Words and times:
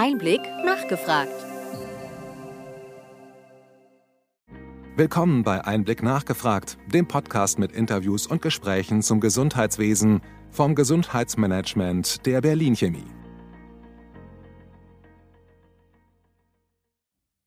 Einblick 0.00 0.42
nachgefragt. 0.64 1.44
Willkommen 4.94 5.42
bei 5.42 5.64
Einblick 5.64 6.04
nachgefragt, 6.04 6.78
dem 6.86 7.08
Podcast 7.08 7.58
mit 7.58 7.72
Interviews 7.72 8.28
und 8.28 8.40
Gesprächen 8.40 9.02
zum 9.02 9.18
Gesundheitswesen 9.18 10.20
vom 10.52 10.76
Gesundheitsmanagement 10.76 12.24
der 12.26 12.40
Berlin 12.42 12.76
Chemie. 12.76 13.10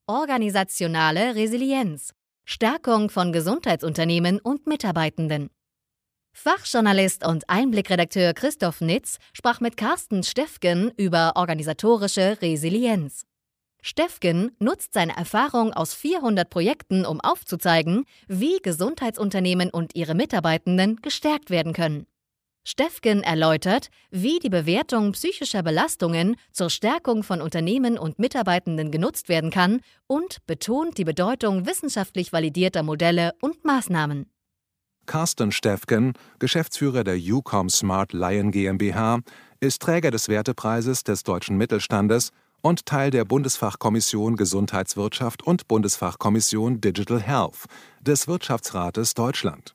Organisationale 0.06 1.34
Resilienz. 1.34 2.12
Stärkung 2.44 3.08
von 3.08 3.32
Gesundheitsunternehmen 3.32 4.40
und 4.40 4.66
Mitarbeitenden. 4.66 5.48
Fachjournalist 6.32 7.26
und 7.26 7.48
Einblickredakteur 7.48 8.32
Christoph 8.32 8.80
Nitz 8.80 9.18
sprach 9.32 9.60
mit 9.60 9.76
Carsten 9.76 10.22
Steffgen 10.22 10.90
über 10.96 11.32
organisatorische 11.36 12.38
Resilienz. 12.40 13.26
Steffgen 13.82 14.52
nutzt 14.58 14.94
seine 14.94 15.16
Erfahrung 15.16 15.72
aus 15.72 15.92
400 15.92 16.48
Projekten, 16.48 17.04
um 17.04 17.20
aufzuzeigen, 17.20 18.04
wie 18.28 18.58
Gesundheitsunternehmen 18.62 19.70
und 19.70 19.94
ihre 19.94 20.14
Mitarbeitenden 20.14 20.96
gestärkt 21.02 21.50
werden 21.50 21.72
können. 21.72 22.06
Steffgen 22.64 23.24
erläutert, 23.24 23.88
wie 24.10 24.38
die 24.38 24.48
Bewertung 24.48 25.12
psychischer 25.12 25.62
Belastungen 25.62 26.36
zur 26.52 26.70
Stärkung 26.70 27.24
von 27.24 27.42
Unternehmen 27.42 27.98
und 27.98 28.20
Mitarbeitenden 28.20 28.92
genutzt 28.92 29.28
werden 29.28 29.50
kann 29.50 29.80
und 30.06 30.46
betont 30.46 30.96
die 30.96 31.04
Bedeutung 31.04 31.66
wissenschaftlich 31.66 32.32
validierter 32.32 32.84
Modelle 32.84 33.32
und 33.40 33.64
Maßnahmen. 33.64 34.26
Carsten 35.06 35.52
Steffgen, 35.52 36.12
Geschäftsführer 36.38 37.04
der 37.04 37.16
UCOM 37.16 37.68
Smart 37.68 38.12
Lion 38.12 38.50
GmbH, 38.50 39.20
ist 39.60 39.82
Träger 39.82 40.10
des 40.10 40.28
Wertepreises 40.28 41.04
des 41.04 41.22
deutschen 41.22 41.56
Mittelstandes 41.56 42.30
und 42.62 42.86
Teil 42.86 43.10
der 43.10 43.24
Bundesfachkommission 43.24 44.36
Gesundheitswirtschaft 44.36 45.42
und 45.42 45.68
Bundesfachkommission 45.68 46.80
Digital 46.80 47.20
Health 47.20 47.66
des 48.00 48.28
Wirtschaftsrates 48.28 49.14
Deutschland. 49.14 49.74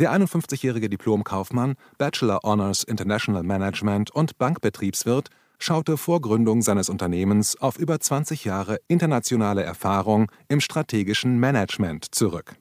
Der 0.00 0.12
51-jährige 0.12 0.88
Diplomkaufmann, 0.88 1.74
Bachelor 1.98 2.40
Honors 2.42 2.82
International 2.82 3.44
Management 3.44 4.10
und 4.10 4.38
Bankbetriebswirt 4.38 5.28
schaute 5.58 5.96
vor 5.96 6.20
Gründung 6.20 6.62
seines 6.62 6.88
Unternehmens 6.88 7.56
auf 7.60 7.78
über 7.78 8.00
20 8.00 8.44
Jahre 8.44 8.80
internationale 8.88 9.62
Erfahrung 9.62 10.30
im 10.48 10.60
strategischen 10.60 11.38
Management 11.38 12.12
zurück. 12.12 12.56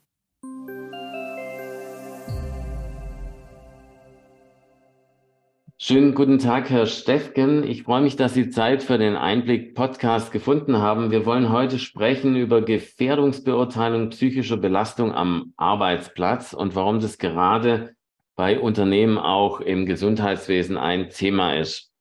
Schönen 5.86 6.16
guten 6.16 6.40
Tag, 6.40 6.70
Herr 6.70 6.86
Steffgen. 6.86 7.66
Ich 7.66 7.84
freue 7.84 8.02
mich, 8.02 8.16
dass 8.16 8.34
Sie 8.34 8.50
Zeit 8.50 8.84
für 8.84 8.98
den 8.98 9.18
Einblick-Podcast 9.18 10.32
gefunden 10.32 10.78
haben. 10.78 11.12
Wir 11.12 11.26
wollen 11.26 11.52
heute 11.52 11.78
sprechen 11.78 12.38
über 12.38 12.62
Gefährdungsbeurteilung 12.62 14.12
psychischer 14.12 14.56
Belastung 14.56 15.12
am 15.12 15.52
Arbeitsplatz 15.58 16.54
und 16.54 16.74
warum 16.76 17.02
das 17.02 17.18
gerade 17.18 17.98
bei 18.38 18.62
Unternehmen 18.62 19.18
auch 19.18 19.60
im 19.60 19.86
Gesundheitswesen 19.86 20.78
ein 20.78 21.10
Thema 21.10 21.60
ist. 21.60 21.92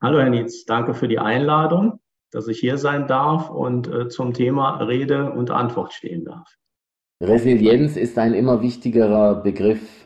Hallo, 0.00 0.20
Herr 0.20 0.30
Nietz. 0.30 0.64
Danke 0.64 0.94
für 0.94 1.06
die 1.06 1.18
Einladung, 1.18 2.00
dass 2.30 2.48
ich 2.48 2.58
hier 2.58 2.78
sein 2.78 3.06
darf 3.08 3.50
und 3.50 3.88
äh, 3.88 4.08
zum 4.08 4.32
Thema 4.32 4.78
Rede 4.78 5.32
und 5.32 5.50
Antwort 5.50 5.92
stehen 5.92 6.24
darf. 6.24 6.48
Resilienz 7.22 7.98
ist 7.98 8.16
ein 8.16 8.32
immer 8.32 8.62
wichtigerer 8.62 9.42
Begriff 9.42 9.97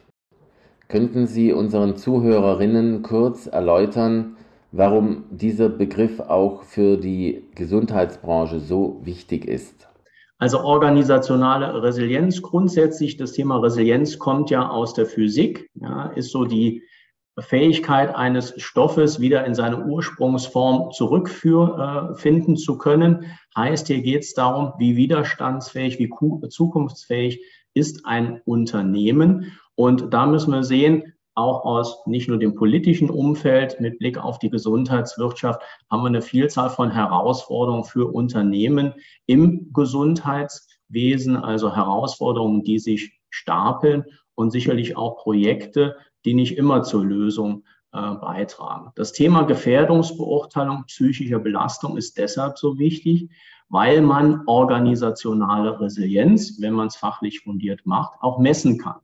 Könnten 0.93 1.27
Sie 1.27 1.55
unseren 1.55 1.97
Zuhörerinnen 1.97 3.01
kurz 3.01 3.47
erläutern, 3.47 4.37
warum 4.73 5.25
dieser 5.31 5.71
Begriff 5.71 6.21
auch 6.21 6.65
für 6.65 6.99
die 6.99 7.47
Gesundheitsbranche 7.55 8.61
so 8.61 9.01
wichtig 9.03 9.47
ist? 9.47 9.89
Also 10.37 10.61
organisationale 10.61 11.83
Resilienz, 11.83 12.43
grundsätzlich 12.43 13.17
das 13.17 13.33
Thema 13.33 13.57
Resilienz 13.57 14.19
kommt 14.19 14.51
ja 14.51 14.69
aus 14.69 14.93
der 14.93 15.06
Physik, 15.06 15.71
ja, 15.77 16.09
ist 16.15 16.31
so 16.31 16.44
die 16.44 16.83
Fähigkeit 17.39 18.15
eines 18.15 18.53
Stoffes 18.61 19.19
wieder 19.19 19.47
in 19.47 19.55
seine 19.55 19.87
Ursprungsform 19.87 20.91
zurückfinden 20.93 22.59
zu 22.59 22.77
können. 22.77 23.25
Heißt, 23.56 23.87
hier 23.87 24.03
geht 24.03 24.25
es 24.25 24.34
darum, 24.34 24.75
wie 24.77 24.95
widerstandsfähig, 24.97 25.99
wie 25.99 26.11
zukunftsfähig 26.50 27.43
ist 27.72 28.05
ein 28.05 28.43
Unternehmen. 28.45 29.53
Und 29.75 30.12
da 30.12 30.27
müssen 30.27 30.53
wir 30.53 30.65
sehen, 30.65 31.12
auch 31.34 31.65
aus 31.65 32.06
nicht 32.06 32.28
nur 32.28 32.38
dem 32.38 32.55
politischen 32.55 33.09
Umfeld 33.09 33.81
mit 33.81 33.99
Blick 33.99 34.19
auf 34.19 34.38
die 34.38 34.50
Gesundheitswirtschaft 34.50 35.62
haben 35.91 36.03
wir 36.03 36.09
eine 36.09 36.21
Vielzahl 36.21 36.69
von 36.69 36.91
Herausforderungen 36.91 37.84
für 37.84 38.12
Unternehmen 38.12 38.93
im 39.27 39.72
Gesundheitswesen, 39.72 41.37
also 41.37 41.75
Herausforderungen, 41.75 42.65
die 42.65 42.78
sich 42.78 43.19
stapeln 43.31 44.05
und 44.34 44.50
sicherlich 44.50 44.97
auch 44.97 45.16
Projekte, 45.16 45.97
die 46.27 46.34
nicht 46.34 46.59
immer 46.59 46.83
zur 46.83 47.04
Lösung 47.04 47.65
äh, 47.93 48.15
beitragen. 48.15 48.93
Das 48.94 49.12
Thema 49.12 49.44
Gefährdungsbeurteilung 49.44 50.84
psychischer 50.87 51.39
Belastung 51.39 51.97
ist 51.97 52.19
deshalb 52.19 52.59
so 52.59 52.78
wichtig, 52.78 53.31
weil 53.71 54.03
man 54.03 54.43
organisationale 54.47 55.81
Resilienz, 55.81 56.60
wenn 56.60 56.75
man 56.75 56.89
es 56.89 56.97
fachlich 56.97 57.41
fundiert 57.41 57.87
macht, 57.87 58.12
auch 58.21 58.39
messen 58.39 58.77
kann. 58.77 58.97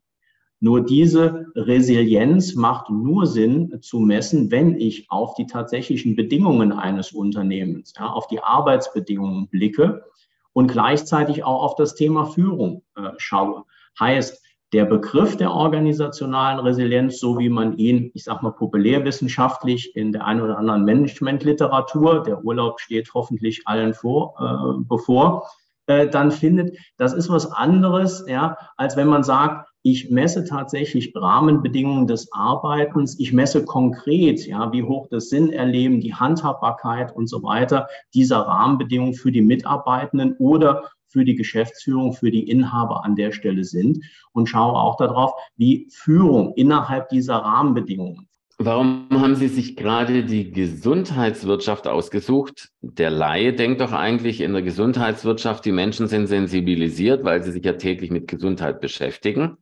Nur 0.61 0.85
diese 0.85 1.47
Resilienz 1.55 2.57
macht 2.57 2.91
nur 2.91 3.27
Sinn 3.27 3.79
zu 3.81 4.01
messen, 4.01 4.51
wenn 4.51 4.75
ich 4.75 5.09
auf 5.09 5.35
die 5.35 5.47
tatsächlichen 5.47 6.17
Bedingungen 6.17 6.73
eines 6.73 7.13
Unternehmens, 7.13 7.93
ja, 7.97 8.11
auf 8.11 8.27
die 8.27 8.43
Arbeitsbedingungen 8.43 9.49
blicke 9.49 10.05
und 10.53 10.67
gleichzeitig 10.67 11.45
auch 11.45 11.63
auf 11.63 11.77
das 11.77 11.95
Thema 11.95 12.25
Führung 12.25 12.83
äh, 12.97 13.11
schaue. 13.19 13.65
Heißt, 14.01 14.43
der 14.73 14.85
Begriff 14.85 15.37
der 15.37 15.53
organisationalen 15.53 16.59
Resilienz, 16.59 17.21
so 17.21 17.39
wie 17.39 17.49
man 17.49 17.79
ihn, 17.79 18.11
ich 18.15 18.25
sage 18.25 18.41
mal, 18.43 18.51
populärwissenschaftlich 18.51 19.97
in 19.97 20.13
der 20.13 20.27
einen 20.27 20.43
oder 20.43 20.59
anderen 20.59 20.85
Managementliteratur, 20.85 22.23
der 22.23 22.45
Urlaub 22.45 22.81
steht 22.81 23.15
hoffentlich 23.15 23.63
allen 23.67 23.95
vor, 23.95 24.35
äh, 24.39 24.85
bevor, 24.87 25.49
äh, 25.87 26.09
dann 26.09 26.31
findet, 26.31 26.77
das 26.99 27.15
ist 27.15 27.31
was 27.31 27.51
anderes, 27.51 28.25
ja, 28.29 28.59
als 28.77 28.97
wenn 28.97 29.09
man 29.09 29.23
sagt, 29.23 29.68
ich 29.83 30.11
messe 30.11 30.44
tatsächlich 30.44 31.12
Rahmenbedingungen 31.15 32.06
des 32.06 32.33
Arbeitens. 32.33 33.19
Ich 33.19 33.33
messe 33.33 33.65
konkret, 33.65 34.47
ja, 34.47 34.72
wie 34.72 34.83
hoch 34.83 35.06
das 35.11 35.28
Sinnerleben, 35.28 36.00
die 36.00 36.15
Handhabbarkeit 36.15 37.15
und 37.15 37.28
so 37.28 37.43
weiter 37.43 37.88
dieser 38.15 38.38
Rahmenbedingungen 38.38 39.15
für 39.15 39.33
die 39.33 39.43
Mitarbeitenden 39.43 40.34
oder 40.38 40.91
für 41.06 41.25
die 41.25 41.37
Geschäftsführung, 41.37 42.12
für 42.12 42.31
die 42.31 42.49
Inhaber 42.50 43.05
an 43.05 43.17
der 43.17 43.33
Stelle 43.33 43.65
sind 43.65 44.05
und 44.33 44.49
schaue 44.49 44.78
auch 44.78 44.97
darauf, 44.97 45.33
wie 45.56 45.88
Führung 45.91 46.53
innerhalb 46.55 47.09
dieser 47.09 47.37
Rahmenbedingungen 47.37 48.28
Warum 48.61 49.06
haben 49.12 49.37
Sie 49.37 49.47
sich 49.47 49.77
gerade 49.77 50.25
die 50.25 50.50
Gesundheitswirtschaft 50.50 51.87
ausgesucht? 51.87 52.71
Der 52.81 53.09
Laie 53.09 53.53
denkt 53.53 53.81
doch 53.81 53.93
eigentlich 53.93 54.41
in 54.41 54.53
der 54.53 54.62
Gesundheitswirtschaft, 54.62 55.65
die 55.65 55.71
Menschen 55.71 56.09
sind 56.09 56.27
sensibilisiert, 56.27 57.22
weil 57.22 57.41
sie 57.44 57.53
sich 57.53 57.65
ja 57.65 57.75
täglich 57.75 58.11
mit 58.11 58.27
Gesundheit 58.27 58.81
beschäftigen. 58.81 59.59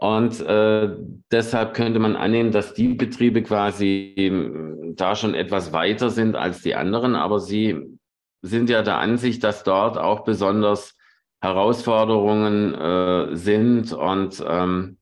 Und 0.00 0.40
äh, 0.40 0.96
deshalb 1.30 1.74
könnte 1.74 1.98
man 1.98 2.16
annehmen, 2.16 2.52
dass 2.52 2.72
die 2.72 2.94
Betriebe 2.94 3.42
quasi 3.42 4.14
ähm, 4.16 4.94
da 4.96 5.14
schon 5.14 5.34
etwas 5.34 5.74
weiter 5.74 6.08
sind 6.08 6.36
als 6.36 6.62
die 6.62 6.74
anderen. 6.74 7.14
Aber 7.14 7.38
sie 7.38 7.98
sind 8.40 8.70
ja 8.70 8.80
der 8.80 8.96
Ansicht, 8.96 9.44
dass 9.44 9.62
dort 9.62 9.98
auch 9.98 10.24
besonders 10.24 10.96
Herausforderungen 11.42 12.72
äh, 12.72 13.36
sind 13.36 13.92
und 13.92 14.42
ähm, 14.48 14.96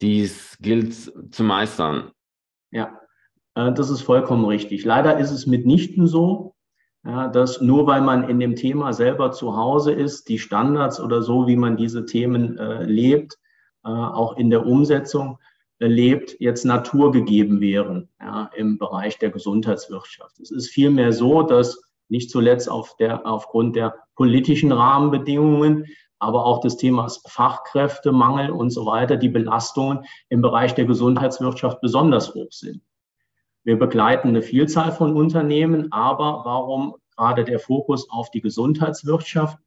dies 0.00 0.56
gilt 0.58 0.94
zu 0.94 1.44
meistern. 1.44 2.10
Ja, 2.70 2.98
äh, 3.54 3.74
das 3.74 3.90
ist 3.90 4.00
vollkommen 4.00 4.46
richtig. 4.46 4.86
Leider 4.86 5.18
ist 5.18 5.32
es 5.32 5.46
mitnichten 5.46 6.06
so, 6.06 6.54
ja, 7.04 7.28
dass 7.28 7.60
nur 7.60 7.86
weil 7.86 8.00
man 8.00 8.26
in 8.30 8.40
dem 8.40 8.56
Thema 8.56 8.94
selber 8.94 9.32
zu 9.32 9.54
Hause 9.54 9.92
ist, 9.92 10.30
die 10.30 10.38
Standards 10.38 10.98
oder 10.98 11.20
so, 11.20 11.46
wie 11.46 11.56
man 11.56 11.76
diese 11.76 12.06
Themen 12.06 12.56
äh, 12.56 12.84
lebt, 12.84 13.36
auch 13.84 14.36
in 14.36 14.50
der 14.50 14.66
Umsetzung 14.66 15.38
lebt, 15.78 16.36
jetzt 16.40 16.64
naturgegeben 16.64 17.60
wären 17.60 18.08
ja, 18.20 18.50
im 18.54 18.78
Bereich 18.78 19.18
der 19.18 19.30
Gesundheitswirtschaft. 19.30 20.40
Es 20.40 20.50
ist 20.50 20.68
vielmehr 20.68 21.12
so, 21.12 21.42
dass 21.42 21.82
nicht 22.08 22.30
zuletzt 22.30 22.70
auf 22.70 22.96
der, 22.96 23.26
aufgrund 23.26 23.76
der 23.76 23.94
politischen 24.14 24.72
Rahmenbedingungen, 24.72 25.86
aber 26.18 26.46
auch 26.46 26.60
des 26.60 26.76
Themas 26.76 27.22
Fachkräftemangel 27.26 28.50
und 28.50 28.70
so 28.70 28.86
weiter, 28.86 29.16
die 29.16 29.28
Belastungen 29.28 30.04
im 30.28 30.40
Bereich 30.40 30.74
der 30.74 30.86
Gesundheitswirtschaft 30.86 31.80
besonders 31.80 32.34
hoch 32.34 32.52
sind. 32.52 32.82
Wir 33.64 33.78
begleiten 33.78 34.28
eine 34.28 34.42
Vielzahl 34.42 34.92
von 34.92 35.16
Unternehmen, 35.16 35.90
aber 35.92 36.42
warum 36.44 36.96
gerade 37.16 37.44
der 37.44 37.58
Fokus 37.58 38.10
auf 38.10 38.30
die 38.30 38.40
Gesundheitswirtschaft? 38.40 39.58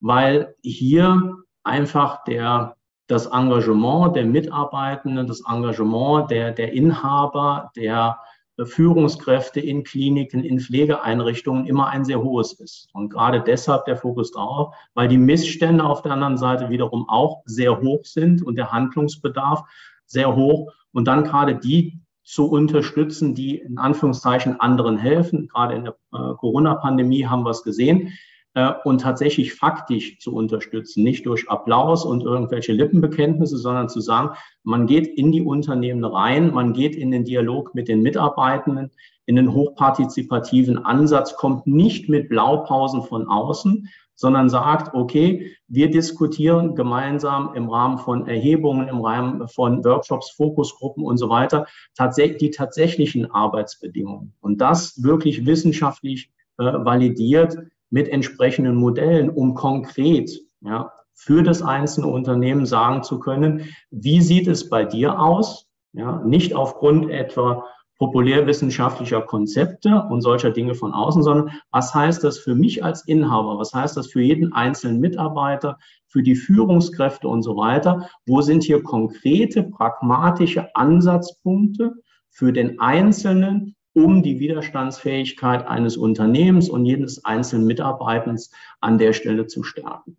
Weil 0.00 0.54
hier 0.62 1.36
einfach 1.62 2.24
der 2.24 2.76
das 3.10 3.26
Engagement 3.26 4.14
der 4.14 4.24
Mitarbeitenden, 4.24 5.26
das 5.26 5.42
Engagement 5.48 6.30
der, 6.30 6.52
der 6.52 6.72
Inhaber, 6.72 7.72
der 7.74 8.18
Führungskräfte 8.64 9.60
in 9.60 9.84
Kliniken, 9.84 10.44
in 10.44 10.60
Pflegeeinrichtungen 10.60 11.66
immer 11.66 11.88
ein 11.88 12.04
sehr 12.04 12.22
hohes 12.22 12.52
ist. 12.52 12.88
Und 12.92 13.08
gerade 13.08 13.40
deshalb 13.40 13.84
der 13.86 13.96
Fokus 13.96 14.32
darauf, 14.32 14.74
weil 14.94 15.08
die 15.08 15.18
Missstände 15.18 15.84
auf 15.84 16.02
der 16.02 16.12
anderen 16.12 16.36
Seite 16.36 16.68
wiederum 16.68 17.08
auch 17.08 17.42
sehr 17.46 17.80
hoch 17.80 18.04
sind 18.04 18.42
und 18.42 18.56
der 18.56 18.70
Handlungsbedarf 18.70 19.62
sehr 20.06 20.36
hoch. 20.36 20.72
Und 20.92 21.06
dann 21.06 21.24
gerade 21.24 21.56
die 21.56 22.00
zu 22.22 22.48
unterstützen, 22.50 23.34
die 23.34 23.58
in 23.58 23.78
Anführungszeichen 23.78 24.60
anderen 24.60 24.98
helfen. 24.98 25.48
Gerade 25.48 25.74
in 25.74 25.84
der 25.84 25.96
äh, 26.12 26.34
Corona-Pandemie 26.34 27.26
haben 27.26 27.44
wir 27.44 27.50
es 27.50 27.64
gesehen. 27.64 28.12
Äh, 28.54 28.72
und 28.82 29.00
tatsächlich 29.00 29.54
faktisch 29.54 30.18
zu 30.18 30.34
unterstützen, 30.34 31.04
nicht 31.04 31.24
durch 31.24 31.48
Applaus 31.48 32.04
und 32.04 32.24
irgendwelche 32.24 32.72
Lippenbekenntnisse, 32.72 33.56
sondern 33.56 33.88
zu 33.88 34.00
sagen, 34.00 34.30
man 34.64 34.88
geht 34.88 35.06
in 35.06 35.30
die 35.30 35.42
Unternehmen 35.42 36.04
rein, 36.04 36.52
man 36.52 36.72
geht 36.72 36.96
in 36.96 37.12
den 37.12 37.24
Dialog 37.24 37.74
mit 37.76 37.86
den 37.86 38.02
Mitarbeitenden, 38.02 38.90
in 39.26 39.36
den 39.36 39.52
hochpartizipativen 39.52 40.84
Ansatz, 40.84 41.36
kommt 41.36 41.68
nicht 41.68 42.08
mit 42.08 42.28
Blaupausen 42.28 43.04
von 43.04 43.28
außen, 43.28 43.88
sondern 44.16 44.50
sagt, 44.50 44.94
okay, 44.94 45.54
wir 45.68 45.88
diskutieren 45.88 46.74
gemeinsam 46.74 47.54
im 47.54 47.70
Rahmen 47.70 47.98
von 47.98 48.26
Erhebungen, 48.26 48.88
im 48.88 49.00
Rahmen 49.00 49.46
von 49.46 49.84
Workshops, 49.84 50.32
Fokusgruppen 50.32 51.04
und 51.04 51.18
so 51.18 51.28
weiter, 51.28 51.66
tatsächlich 51.96 52.38
die 52.38 52.50
tatsächlichen 52.50 53.30
Arbeitsbedingungen. 53.30 54.34
Und 54.40 54.60
das 54.60 55.00
wirklich 55.04 55.46
wissenschaftlich 55.46 56.32
äh, 56.58 56.64
validiert 56.64 57.56
mit 57.90 58.08
entsprechenden 58.08 58.76
Modellen, 58.76 59.28
um 59.28 59.54
konkret 59.54 60.30
ja, 60.60 60.92
für 61.14 61.42
das 61.42 61.60
einzelne 61.60 62.06
Unternehmen 62.06 62.64
sagen 62.64 63.02
zu 63.02 63.18
können, 63.18 63.66
wie 63.90 64.20
sieht 64.22 64.48
es 64.48 64.68
bei 64.68 64.84
dir 64.84 65.20
aus? 65.20 65.66
Ja, 65.92 66.22
nicht 66.24 66.54
aufgrund 66.54 67.10
etwa 67.10 67.64
populärwissenschaftlicher 68.00 69.20
Konzepte 69.20 70.06
und 70.08 70.22
solcher 70.22 70.50
Dinge 70.50 70.74
von 70.74 70.94
außen, 70.94 71.22
sondern 71.22 71.50
was 71.70 71.94
heißt 71.94 72.24
das 72.24 72.38
für 72.38 72.54
mich 72.54 72.82
als 72.82 73.06
Inhaber? 73.06 73.58
Was 73.58 73.74
heißt 73.74 73.96
das 73.96 74.06
für 74.06 74.22
jeden 74.22 74.54
einzelnen 74.54 75.00
Mitarbeiter, 75.00 75.78
für 76.06 76.22
die 76.22 76.34
Führungskräfte 76.34 77.28
und 77.28 77.42
so 77.42 77.58
weiter? 77.58 78.08
Wo 78.24 78.40
sind 78.40 78.62
hier 78.62 78.82
konkrete, 78.82 79.64
pragmatische 79.64 80.74
Ansatzpunkte 80.74 81.92
für 82.30 82.54
den 82.54 82.80
Einzelnen, 82.80 83.76
um 83.92 84.22
die 84.22 84.38
Widerstandsfähigkeit 84.38 85.66
eines 85.66 85.96
Unternehmens 85.96 86.68
und 86.68 86.84
jedes 86.84 87.24
einzelnen 87.24 87.66
Mitarbeitens 87.66 88.52
an 88.80 88.98
der 88.98 89.12
Stelle 89.12 89.46
zu 89.46 89.62
stärken. 89.62 90.16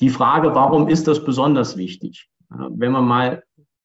Die 0.00 0.10
Frage, 0.10 0.54
warum 0.54 0.88
ist 0.88 1.06
das 1.06 1.24
besonders 1.24 1.76
wichtig? 1.76 2.28
Wenn 2.48 2.92
man 2.92 3.06
mal 3.06 3.42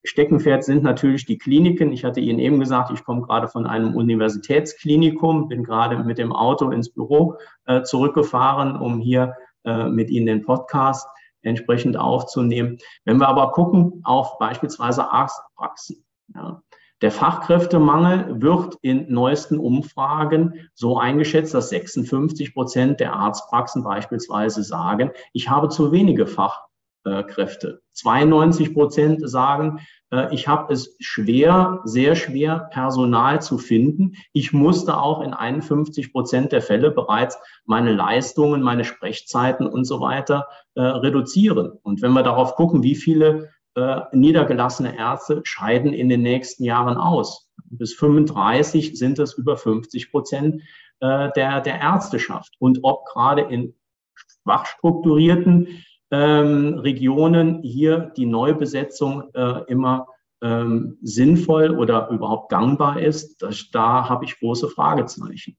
Steckenpferd 0.07 0.63
sind 0.63 0.83
natürlich 0.83 1.25
die 1.25 1.37
Kliniken. 1.37 1.91
Ich 1.91 2.05
hatte 2.05 2.21
Ihnen 2.21 2.39
eben 2.39 2.59
gesagt, 2.59 2.91
ich 2.91 3.03
komme 3.03 3.21
gerade 3.21 3.47
von 3.47 3.65
einem 3.65 3.95
Universitätsklinikum, 3.95 5.49
bin 5.49 5.63
gerade 5.63 6.03
mit 6.03 6.17
dem 6.17 6.31
Auto 6.31 6.71
ins 6.71 6.89
Büro 6.89 7.35
äh, 7.65 7.81
zurückgefahren, 7.83 8.77
um 8.77 8.99
hier 8.99 9.35
äh, 9.65 9.89
mit 9.89 10.09
Ihnen 10.09 10.25
den 10.25 10.45
Podcast 10.45 11.07
entsprechend 11.41 11.97
aufzunehmen. 11.97 12.77
Wenn 13.03 13.19
wir 13.19 13.27
aber 13.27 13.51
gucken 13.51 14.01
auf 14.03 14.37
beispielsweise 14.37 15.11
Arztpraxen, 15.11 16.05
ja, 16.33 16.61
der 17.01 17.11
Fachkräftemangel 17.11 18.41
wird 18.41 18.77
in 18.81 19.11
neuesten 19.11 19.59
Umfragen 19.59 20.69
so 20.73 20.97
eingeschätzt, 20.97 21.53
dass 21.53 21.69
56 21.69 22.53
Prozent 22.53 22.99
der 22.99 23.13
Arztpraxen 23.13 23.83
beispielsweise 23.83 24.63
sagen, 24.63 25.11
ich 25.33 25.49
habe 25.49 25.69
zu 25.69 25.91
wenige 25.91 26.25
Fachkräfte. 26.25 27.81
92 27.93 28.73
Prozent 28.73 29.29
sagen, 29.29 29.79
äh, 30.11 30.33
ich 30.33 30.47
habe 30.47 30.73
es 30.73 30.95
schwer, 30.99 31.81
sehr 31.83 32.15
schwer, 32.15 32.67
Personal 32.71 33.41
zu 33.43 33.59
finden. 33.59 34.13
Ich 34.33 34.51
musste 34.51 34.97
auch 34.97 35.21
in 35.21 35.33
51 35.33 36.11
Prozent 36.11 36.51
der 36.51 36.63
Fälle 36.63 36.89
bereits 36.89 37.37
meine 37.65 37.93
Leistungen, 37.93 38.63
meine 38.63 38.85
Sprechzeiten 38.85 39.67
und 39.67 39.85
so 39.85 39.99
weiter 40.01 40.47
äh, 40.73 40.81
reduzieren. 40.81 41.73
Und 41.83 42.01
wenn 42.01 42.13
wir 42.13 42.23
darauf 42.23 42.55
gucken, 42.55 42.81
wie 42.81 42.95
viele 42.95 43.49
äh, 43.77 44.01
niedergelassene 44.11 44.97
Ärzte 44.97 45.41
scheiden 45.43 45.93
in 45.93 46.09
den 46.09 46.23
nächsten 46.23 46.63
Jahren 46.63 46.97
aus. 46.97 47.47
Bis 47.65 47.93
35 47.93 48.97
sind 48.97 49.19
es 49.19 49.33
über 49.33 49.55
50 49.55 50.09
Prozent 50.09 50.63
äh, 50.99 51.29
der, 51.35 51.61
der 51.61 51.79
Ärzteschaft. 51.79 52.55
Und 52.57 52.79
ob 52.81 53.05
gerade 53.05 53.41
in 53.41 53.75
schwach 54.15 54.65
strukturierten 54.65 55.83
ähm, 56.09 56.79
Regionen 56.79 57.61
hier 57.61 58.11
die 58.17 58.25
Neubesetzung 58.25 59.29
äh, 59.35 59.61
immer 59.67 60.07
ähm, 60.41 60.97
sinnvoll 61.03 61.77
oder 61.77 62.09
überhaupt 62.09 62.49
gangbar 62.49 62.99
ist, 62.99 63.43
das, 63.43 63.69
da 63.71 64.09
habe 64.09 64.25
ich 64.25 64.39
große 64.39 64.69
Fragezeichen 64.69 65.55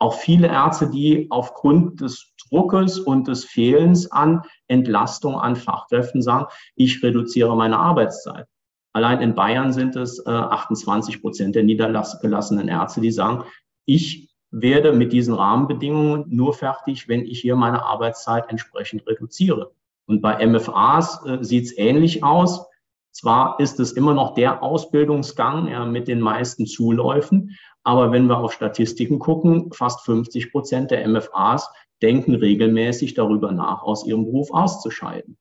auch 0.00 0.14
viele 0.14 0.48
Ärzte, 0.48 0.90
die 0.90 1.26
aufgrund 1.30 2.00
des 2.00 2.32
Druckes 2.48 2.98
und 2.98 3.28
des 3.28 3.44
Fehlens 3.44 4.10
an 4.10 4.42
Entlastung 4.66 5.38
an 5.38 5.56
Fachkräften 5.56 6.22
sagen, 6.22 6.46
ich 6.74 7.02
reduziere 7.02 7.56
meine 7.56 7.78
Arbeitszeit. 7.78 8.46
Allein 8.92 9.20
in 9.20 9.34
Bayern 9.34 9.72
sind 9.72 9.94
es 9.94 10.18
äh, 10.26 10.30
28 10.30 11.20
Prozent 11.20 11.54
der 11.54 11.62
niedergelassenen 11.62 12.66
Ärzte, 12.66 13.00
die 13.00 13.12
sagen, 13.12 13.44
ich 13.84 14.30
werde 14.50 14.92
mit 14.92 15.12
diesen 15.12 15.34
Rahmenbedingungen 15.34 16.24
nur 16.28 16.54
fertig, 16.54 17.08
wenn 17.08 17.24
ich 17.24 17.40
hier 17.40 17.54
meine 17.54 17.84
Arbeitszeit 17.84 18.50
entsprechend 18.50 19.06
reduziere. 19.06 19.70
Und 20.06 20.22
bei 20.22 20.44
MFAs 20.44 21.24
äh, 21.26 21.38
sieht 21.42 21.66
es 21.66 21.78
ähnlich 21.78 22.24
aus. 22.24 22.66
Zwar 23.12 23.60
ist 23.60 23.78
es 23.78 23.92
immer 23.92 24.14
noch 24.14 24.34
der 24.34 24.62
Ausbildungsgang 24.62 25.68
ja, 25.68 25.84
mit 25.84 26.08
den 26.08 26.20
meisten 26.20 26.66
Zuläufen, 26.66 27.56
aber 27.82 28.12
wenn 28.12 28.26
wir 28.26 28.38
auf 28.38 28.52
Statistiken 28.52 29.18
gucken, 29.18 29.72
fast 29.72 30.04
50 30.04 30.52
Prozent 30.52 30.90
der 30.90 31.06
MFAs 31.08 31.70
denken 32.02 32.34
regelmäßig 32.34 33.14
darüber 33.14 33.52
nach, 33.52 33.82
aus 33.82 34.06
ihrem 34.06 34.24
Beruf 34.24 34.50
auszuscheiden. 34.52 35.36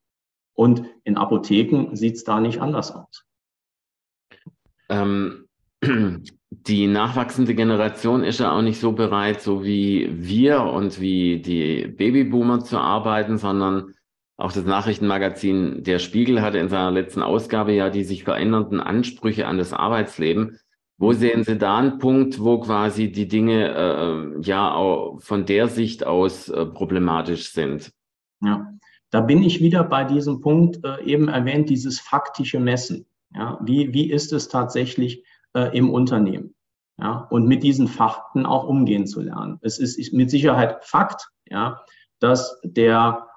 Und 0.54 0.84
in 1.04 1.18
Apotheken 1.18 1.96
sieht 1.96 2.16
es 2.16 2.24
da 2.24 2.40
nicht 2.40 2.60
anders 2.60 2.92
aus. 2.94 3.26
Ähm, 4.90 5.48
die 6.50 6.88
nachwachsende 6.88 7.56
Generation 7.56 8.24
ist 8.24 8.40
ja 8.40 8.52
auch 8.52 8.62
nicht 8.62 8.80
so 8.80 8.92
bereit, 8.92 9.42
so 9.42 9.64
wie 9.64 10.10
wir 10.12 10.64
und 10.64 11.00
wie 11.00 11.42
die 11.42 11.88
Babyboomer 11.88 12.60
zu 12.60 12.78
arbeiten, 12.78 13.38
sondern 13.38 13.94
auch 14.36 14.52
das 14.52 14.66
Nachrichtenmagazin 14.66 15.84
Der 15.84 16.00
Spiegel 16.00 16.42
hatte 16.42 16.60
in 16.60 16.70
seiner 16.70 16.92
letzten 16.92 17.22
Ausgabe 17.22 17.74
ja 17.74 17.90
die 17.90 18.04
sich 18.04 18.24
verändernden 18.24 18.80
Ansprüche 18.80 19.48
an 19.48 19.58
das 19.58 19.74
Arbeitsleben. 19.74 20.60
Wo 21.00 21.14
sehen 21.14 21.46
Sie 21.46 21.58
da 21.58 21.78
einen 21.78 21.98
Punkt, 21.98 22.44
wo 22.44 22.60
quasi 22.60 23.10
die 23.10 23.30
Dinge 23.30 23.74
äh, 23.74 24.42
ja 24.42 24.74
auch 24.74 25.22
von 25.22 25.46
der 25.46 25.70
Sicht 25.70 26.06
aus 26.06 26.50
äh, 26.50 26.66
problematisch 26.66 27.54
sind? 27.54 27.94
Ja, 28.42 28.74
da 29.10 29.22
bin 29.22 29.42
ich 29.42 29.62
wieder 29.62 29.86
bei 29.86 30.04
diesem 30.04 30.42
Punkt 30.42 30.84
äh, 30.84 31.02
eben 31.06 31.30
erwähnt, 31.30 31.70
dieses 31.70 32.02
faktische 32.02 32.60
Messen. 32.60 33.06
Ja, 33.34 33.60
wie, 33.64 33.94
wie 33.94 34.12
ist 34.12 34.34
es 34.34 34.50
tatsächlich 34.50 35.24
äh, 35.54 35.76
im 35.76 35.90
Unternehmen? 35.90 36.54
Ja, 36.98 37.28
und 37.30 37.48
mit 37.48 37.64
diesen 37.64 37.88
Fakten 37.88 38.46
auch 38.46 38.66
umgehen 38.66 39.08
zu 39.08 39.22
lernen. 39.22 39.58
Es 39.62 39.80
ist 39.80 40.14
mit 40.14 40.30
Sicherheit 40.30 40.84
Fakt, 40.84 41.30
ja, 41.50 41.80
dass 42.20 42.60
der 42.64 43.29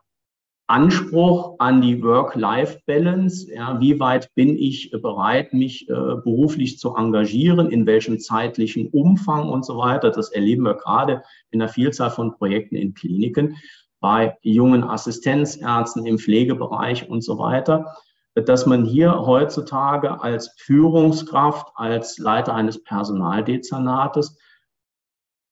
Anspruch 0.73 1.57
an 1.59 1.83
die 1.83 2.03
Work-Life-Balance. 2.03 3.53
Ja, 3.53 3.79
wie 3.79 4.01
weit 4.01 4.35
bin 4.35 4.57
ich 4.57 4.91
bereit, 4.91 5.53
mich 5.53 5.87
äh, 5.91 5.93
beruflich 5.93 6.79
zu 6.79 6.95
engagieren, 6.95 7.71
in 7.71 7.85
welchem 7.85 8.19
zeitlichen 8.19 8.89
Umfang 8.89 9.51
und 9.51 9.67
so 9.67 9.77
weiter. 9.77 10.11
Das 10.11 10.33
erleben 10.33 10.65
wir 10.65 10.73
gerade 10.73 11.25
in 11.51 11.59
der 11.59 11.69
Vielzahl 11.69 12.09
von 12.09 12.33
Projekten 12.39 12.77
in 12.77 12.95
Kliniken, 12.95 13.59
bei 14.01 14.39
jungen 14.41 14.83
Assistenzärzten 14.83 16.07
im 16.07 16.19
Pflegebereich 16.19 17.07
und 17.07 17.23
so 17.23 17.39
weiter, 17.39 17.95
dass 18.35 18.65
man 18.65 18.87
hier 18.87 19.27
heutzutage 19.27 20.23
als 20.23 20.55
Führungskraft, 20.57 21.67
als 21.75 22.17
Leiter 22.17 22.55
eines 22.55 22.83
Personaldezernates 22.83 24.39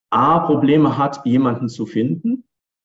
A, 0.09 0.39
Probleme 0.39 0.97
hat, 0.97 1.27
jemanden 1.27 1.69
zu 1.69 1.85
finden, 1.85 2.45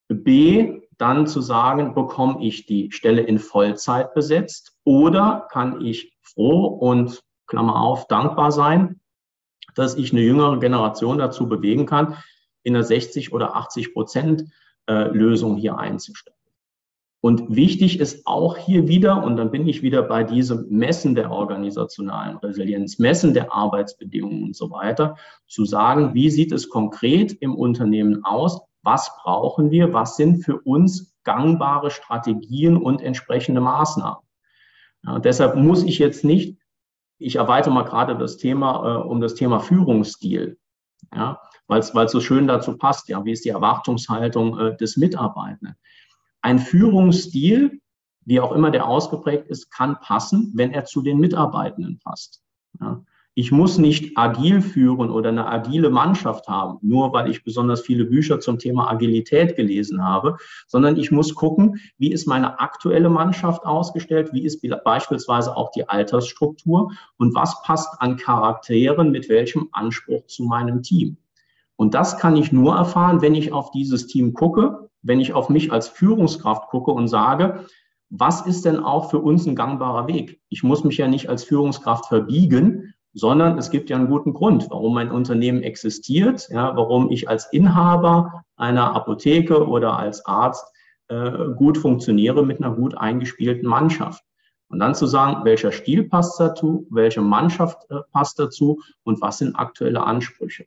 B, 0.10 0.82
dann 0.98 1.28
zu 1.28 1.42
sagen, 1.42 1.94
bekomme 1.94 2.44
ich 2.44 2.66
die 2.66 2.92
Stelle 2.92 3.22
in 3.22 3.40
Vollzeit 3.40 4.14
besetzt 4.14 4.78
oder 4.84 5.48
kann 5.52 5.82
ich 5.82 6.14
froh 6.22 6.66
und 6.66 7.24
Klammer 7.48 7.82
auf 7.82 8.08
dankbar 8.08 8.52
sein, 8.52 9.00
dass 9.76 9.96
ich 9.96 10.12
eine 10.12 10.22
jüngere 10.22 10.60
Generation 10.60 11.18
dazu 11.18 11.48
bewegen 11.48 11.86
kann, 11.86 12.18
in 12.64 12.74
der 12.74 12.84
60 12.84 13.34
oder 13.34 13.56
80 13.56 13.94
Prozent 13.94 14.46
äh, 14.88 15.10
Lösung 15.10 15.58
hier 15.58 15.78
einzustellen. 15.78 16.36
Und 17.26 17.56
wichtig 17.56 18.00
ist 18.00 18.28
auch 18.28 18.56
hier 18.56 18.88
wieder, 18.88 19.24
und 19.24 19.36
dann 19.38 19.50
bin 19.50 19.68
ich 19.68 19.82
wieder 19.82 20.04
bei 20.04 20.24
diesem 20.24 20.68
Messen 20.70 21.16
der 21.16 21.32
organisationalen 21.32 22.38
Resilienz, 22.38 23.00
Messen 23.00 23.34
der 23.34 23.52
Arbeitsbedingungen 23.52 24.44
und 24.44 24.56
so 24.56 24.70
weiter, 24.70 25.16
zu 25.48 25.66
sagen, 25.66 26.14
wie 26.14 26.30
sieht 26.30 26.52
es 26.52 26.70
konkret 26.70 27.32
im 27.32 27.56
Unternehmen 27.56 28.24
aus? 28.24 28.62
Was 28.86 29.12
brauchen 29.22 29.72
wir, 29.72 29.94
was 29.94 30.16
sind 30.16 30.44
für 30.44 30.60
uns 30.62 31.16
gangbare 31.24 31.92
Strategien 31.92 32.78
und 32.78 33.02
entsprechende 33.02 33.60
Maßnahmen. 33.60 34.24
Ja, 35.04 35.20
deshalb 35.20 35.56
muss 35.56 35.84
ich 35.84 36.00
jetzt 36.00 36.24
nicht 36.24 36.58
ich 37.18 37.36
erweitere 37.36 37.74
mal 37.74 37.84
gerade 37.84 38.18
das 38.18 38.38
Thema 38.38 39.02
äh, 39.02 39.04
um 39.04 39.22
das 39.22 39.36
Thema 39.36 39.60
Führungsstil, 39.60 40.58
ja, 41.14 41.40
weil 41.68 41.80
es 41.80 41.94
so 42.12 42.20
schön 42.20 42.48
dazu 42.48 42.78
passt, 42.78 43.10
ja, 43.10 43.24
wie 43.26 43.32
ist 43.32 43.46
die 43.46 43.50
Erwartungshaltung 43.50 44.60
äh, 44.60 44.78
des 44.78 44.98
Mitarbeitenden. 44.98 45.76
Ein 46.42 46.60
Führungsstil, 46.60 47.82
wie 48.26 48.40
auch 48.40 48.52
immer 48.52 48.72
der 48.72 48.88
ausgeprägt 48.88 49.48
ist, 49.48 49.72
kann 49.72 50.00
passen, 50.00 50.52
wenn 50.56 50.72
er 50.72 50.86
zu 50.86 51.02
den 51.02 51.20
Mitarbeitenden 51.20 52.00
passt. 52.00 52.44
Ja. 52.80 53.04
Ich 53.38 53.52
muss 53.52 53.78
nicht 53.78 54.18
agil 54.18 54.62
führen 54.62 55.12
oder 55.12 55.28
eine 55.28 55.46
agile 55.46 55.90
Mannschaft 55.90 56.48
haben, 56.48 56.78
nur 56.82 57.12
weil 57.12 57.30
ich 57.30 57.44
besonders 57.44 57.82
viele 57.82 58.06
Bücher 58.06 58.40
zum 58.40 58.60
Thema 58.60 58.90
Agilität 58.90 59.58
gelesen 59.58 60.02
habe, 60.02 60.38
sondern 60.68 60.96
ich 60.96 61.12
muss 61.12 61.36
gucken, 61.36 61.82
wie 61.98 62.14
ist 62.14 62.28
meine 62.28 62.62
aktuelle 62.62 63.10
Mannschaft 63.10 63.66
ausgestellt, 63.66 64.30
wie 64.32 64.46
ist 64.46 64.66
beispielsweise 64.86 65.58
auch 65.58 65.70
die 65.72 65.90
Altersstruktur 65.90 66.94
und 67.18 67.36
was 67.36 67.62
passt 67.64 68.02
an 68.02 68.16
Charakteren 68.16 69.12
mit 69.12 69.28
welchem 69.28 69.68
Anspruch 69.74 70.26
zu 70.28 70.46
meinem 70.46 70.82
Team. 70.82 71.18
Und 71.76 71.94
das 71.94 72.18
kann 72.18 72.38
ich 72.38 72.54
nur 72.54 72.76
erfahren, 72.76 73.22
wenn 73.22 73.36
ich 73.36 73.52
auf 73.52 73.72
dieses 73.72 74.08
Team 74.08 74.34
gucke, 74.34 74.90
wenn 75.02 75.20
ich 75.20 75.34
auf 75.34 75.50
mich 75.50 75.74
als 75.74 75.90
Führungskraft 75.90 76.70
gucke 76.70 76.92
und 76.92 77.10
sage, 77.10 77.66
was 78.10 78.46
ist 78.46 78.64
denn 78.64 78.80
auch 78.80 79.10
für 79.10 79.20
uns 79.20 79.46
ein 79.46 79.58
gangbarer 79.58 80.08
Weg? 80.08 80.40
Ich 80.48 80.64
muss 80.64 80.86
mich 80.86 80.98
ja 80.98 81.10
nicht 81.10 81.28
als 81.28 81.44
Führungskraft 81.44 82.06
verbiegen, 82.06 82.94
sondern 83.16 83.58
es 83.58 83.72
gibt 83.72 83.90
ja 83.90 83.96
einen 83.96 84.10
guten 84.10 84.34
Grund, 84.34 84.68
warum 84.70 84.94
mein 84.94 85.10
Unternehmen 85.10 85.64
existiert, 85.64 86.50
ja, 86.52 86.76
warum 86.76 87.10
ich 87.12 87.30
als 87.30 87.46
Inhaber 87.54 88.44
einer 88.58 88.94
Apotheke 88.94 89.66
oder 89.68 89.98
als 89.98 90.26
Arzt 90.26 90.68
äh, 91.08 91.32
gut 91.56 91.78
funktioniere 91.78 92.46
mit 92.46 92.62
einer 92.62 92.76
gut 92.76 92.98
eingespielten 92.98 93.68
Mannschaft. 93.68 94.22
Und 94.68 94.80
dann 94.80 94.96
zu 94.96 95.06
sagen, 95.06 95.46
welcher 95.46 95.72
Stil 95.72 96.04
passt 96.10 96.38
dazu, 96.40 96.88
welche 96.90 97.22
Mannschaft 97.22 97.90
äh, 97.90 98.00
passt 98.12 98.38
dazu 98.38 98.82
und 99.04 99.22
was 99.22 99.38
sind 99.38 99.56
aktuelle 99.56 100.04
Ansprüche. 100.04 100.66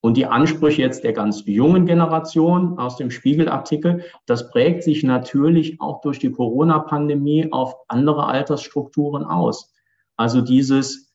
Und 0.00 0.16
die 0.16 0.26
Ansprüche 0.26 0.82
jetzt 0.82 1.02
der 1.02 1.12
ganz 1.12 1.42
jungen 1.44 1.86
Generation 1.86 2.78
aus 2.78 2.96
dem 2.96 3.10
Spiegelartikel, 3.10 4.04
das 4.26 4.48
prägt 4.50 4.84
sich 4.84 5.02
natürlich 5.02 5.80
auch 5.80 6.02
durch 6.02 6.20
die 6.20 6.30
Corona-Pandemie 6.30 7.48
auf 7.50 7.74
andere 7.88 8.26
Altersstrukturen 8.26 9.24
aus. 9.24 9.72
Also 10.16 10.40
dieses, 10.40 11.07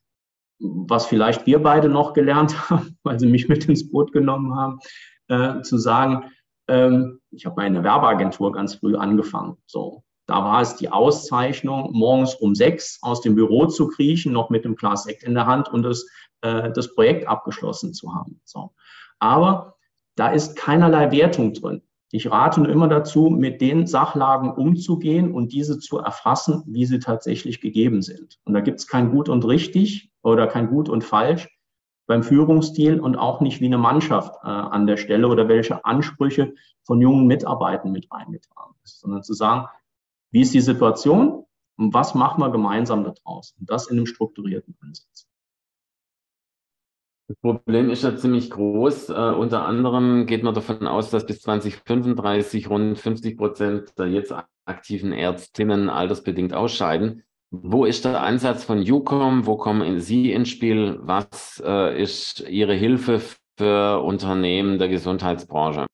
was 0.60 1.06
vielleicht 1.06 1.46
wir 1.46 1.62
beide 1.62 1.90
noch 1.90 2.14
gelernt 2.14 2.56
haben, 2.70 2.98
weil 3.04 3.20
sie 3.20 3.28
mich 3.28 3.48
mit 3.48 3.66
ins 3.66 3.90
Boot 3.90 4.12
genommen 4.12 4.56
haben, 4.56 4.80
äh, 5.28 5.62
zu 5.62 5.78
sagen, 5.78 6.32
ähm, 6.68 7.20
ich 7.32 7.46
habe 7.46 7.56
meine 7.58 7.84
Werbeagentur 7.84 8.52
ganz 8.52 8.76
früh 8.76 8.96
angefangen. 8.96 9.58
So, 9.66 10.04
da 10.28 10.44
war 10.44 10.62
es 10.62 10.76
die 10.76 10.90
Auszeichnung, 10.90 11.90
morgens 11.92 12.36
um 12.36 12.56
sechs 12.56 13.00
aus 13.02 13.22
dem 13.22 13.36
Büro 13.36 13.66
zu 13.66 13.88
kriechen, 13.88 14.32
noch 14.32 14.50
mit 14.50 14.66
einem 14.66 14.76
Glas 14.76 15.04
Sekt 15.04 15.24
in 15.24 15.34
der 15.34 15.46
Hand 15.46 15.70
und 15.70 15.84
das, 15.84 16.08
äh, 16.42 16.72
das 16.72 16.96
Projekt 16.96 17.28
abgeschlossen 17.28 17.94
zu 17.94 18.14
haben. 18.14 18.40
So. 18.46 18.72
Aber 19.20 19.76
da 20.16 20.30
ist 20.30 20.56
keinerlei 20.56 21.12
Wertung 21.12 21.54
drin. 21.54 21.82
Ich 22.16 22.30
rate 22.30 22.62
nur 22.62 22.70
immer 22.70 22.88
dazu, 22.88 23.32
mit 23.32 23.60
den 23.60 23.88
Sachlagen 23.88 24.52
umzugehen 24.52 25.32
und 25.34 25.52
diese 25.52 25.80
zu 25.80 25.98
erfassen, 25.98 26.62
wie 26.68 26.86
sie 26.86 27.00
tatsächlich 27.00 27.60
gegeben 27.60 28.04
sind. 28.04 28.40
Und 28.46 28.54
da 28.54 28.62
gibt 28.62 28.80
es 28.80 28.88
kein 28.88 29.10
Gut 29.10 29.30
und 29.30 29.44
richtig 29.48 30.12
oder 30.22 30.46
kein 30.46 30.68
Gut 30.68 30.90
und 30.90 31.04
falsch 31.04 31.50
beim 32.06 32.22
Führungsstil 32.22 33.00
und 33.00 33.16
auch 33.16 33.42
nicht 33.42 33.62
wie 33.62 33.66
eine 33.66 33.80
Mannschaft 33.80 34.36
äh, 34.44 34.48
an 34.48 34.86
der 34.86 34.98
Stelle 34.98 35.28
oder 35.28 35.48
welche 35.48 35.84
Ansprüche 35.86 36.54
von 36.84 37.02
jungen 37.02 37.26
Mitarbeitern 37.26 37.92
mit 37.92 38.06
eingetragen 38.12 38.76
ist, 38.84 39.00
sondern 39.00 39.24
zu 39.24 39.34
sagen, 39.34 39.66
wie 40.30 40.42
ist 40.42 40.54
die 40.54 40.62
Situation 40.62 41.46
und 41.78 41.96
was 41.96 42.14
machen 42.14 42.44
wir 42.44 42.52
gemeinsam 42.52 43.04
daraus? 43.04 43.56
Und 43.60 43.72
das 43.72 43.88
in 43.88 43.98
einem 43.98 44.06
strukturierten 44.06 44.78
Ansatz. 44.82 45.28
Das 47.28 47.38
Problem 47.38 47.90
ist 47.90 48.04
ja 48.04 48.16
ziemlich 48.16 48.50
groß. 48.50 49.10
Uh, 49.10 49.36
unter 49.40 49.66
anderem 49.66 50.26
geht 50.26 50.44
man 50.44 50.54
davon 50.54 50.86
aus, 50.88 51.10
dass 51.10 51.26
bis 51.26 51.42
2035 51.42 52.70
rund 52.70 53.00
50 53.00 53.38
Prozent 53.38 53.98
der 53.98 54.08
jetzt 54.08 54.34
aktiven 54.66 55.14
Ärztinnen 55.14 55.90
altersbedingt 55.90 56.54
ausscheiden. 56.54 57.24
Wo 57.50 57.86
ist 57.86 58.04
der 58.06 58.22
Ansatz 58.22 58.64
von 58.64 58.80
UCOM? 58.80 59.46
Wo 59.46 59.58
kommen 59.58 60.00
Sie 60.00 60.32
ins 60.32 60.50
Spiel? 60.50 61.00
Was 61.02 61.64
uh, 61.66 61.88
ist 61.96 62.42
Ihre 62.42 62.74
Hilfe 62.74 63.22
für 63.58 64.04
Unternehmen 64.04 64.80
der 64.80 64.90
Gesundheitsbranche? 64.90 65.86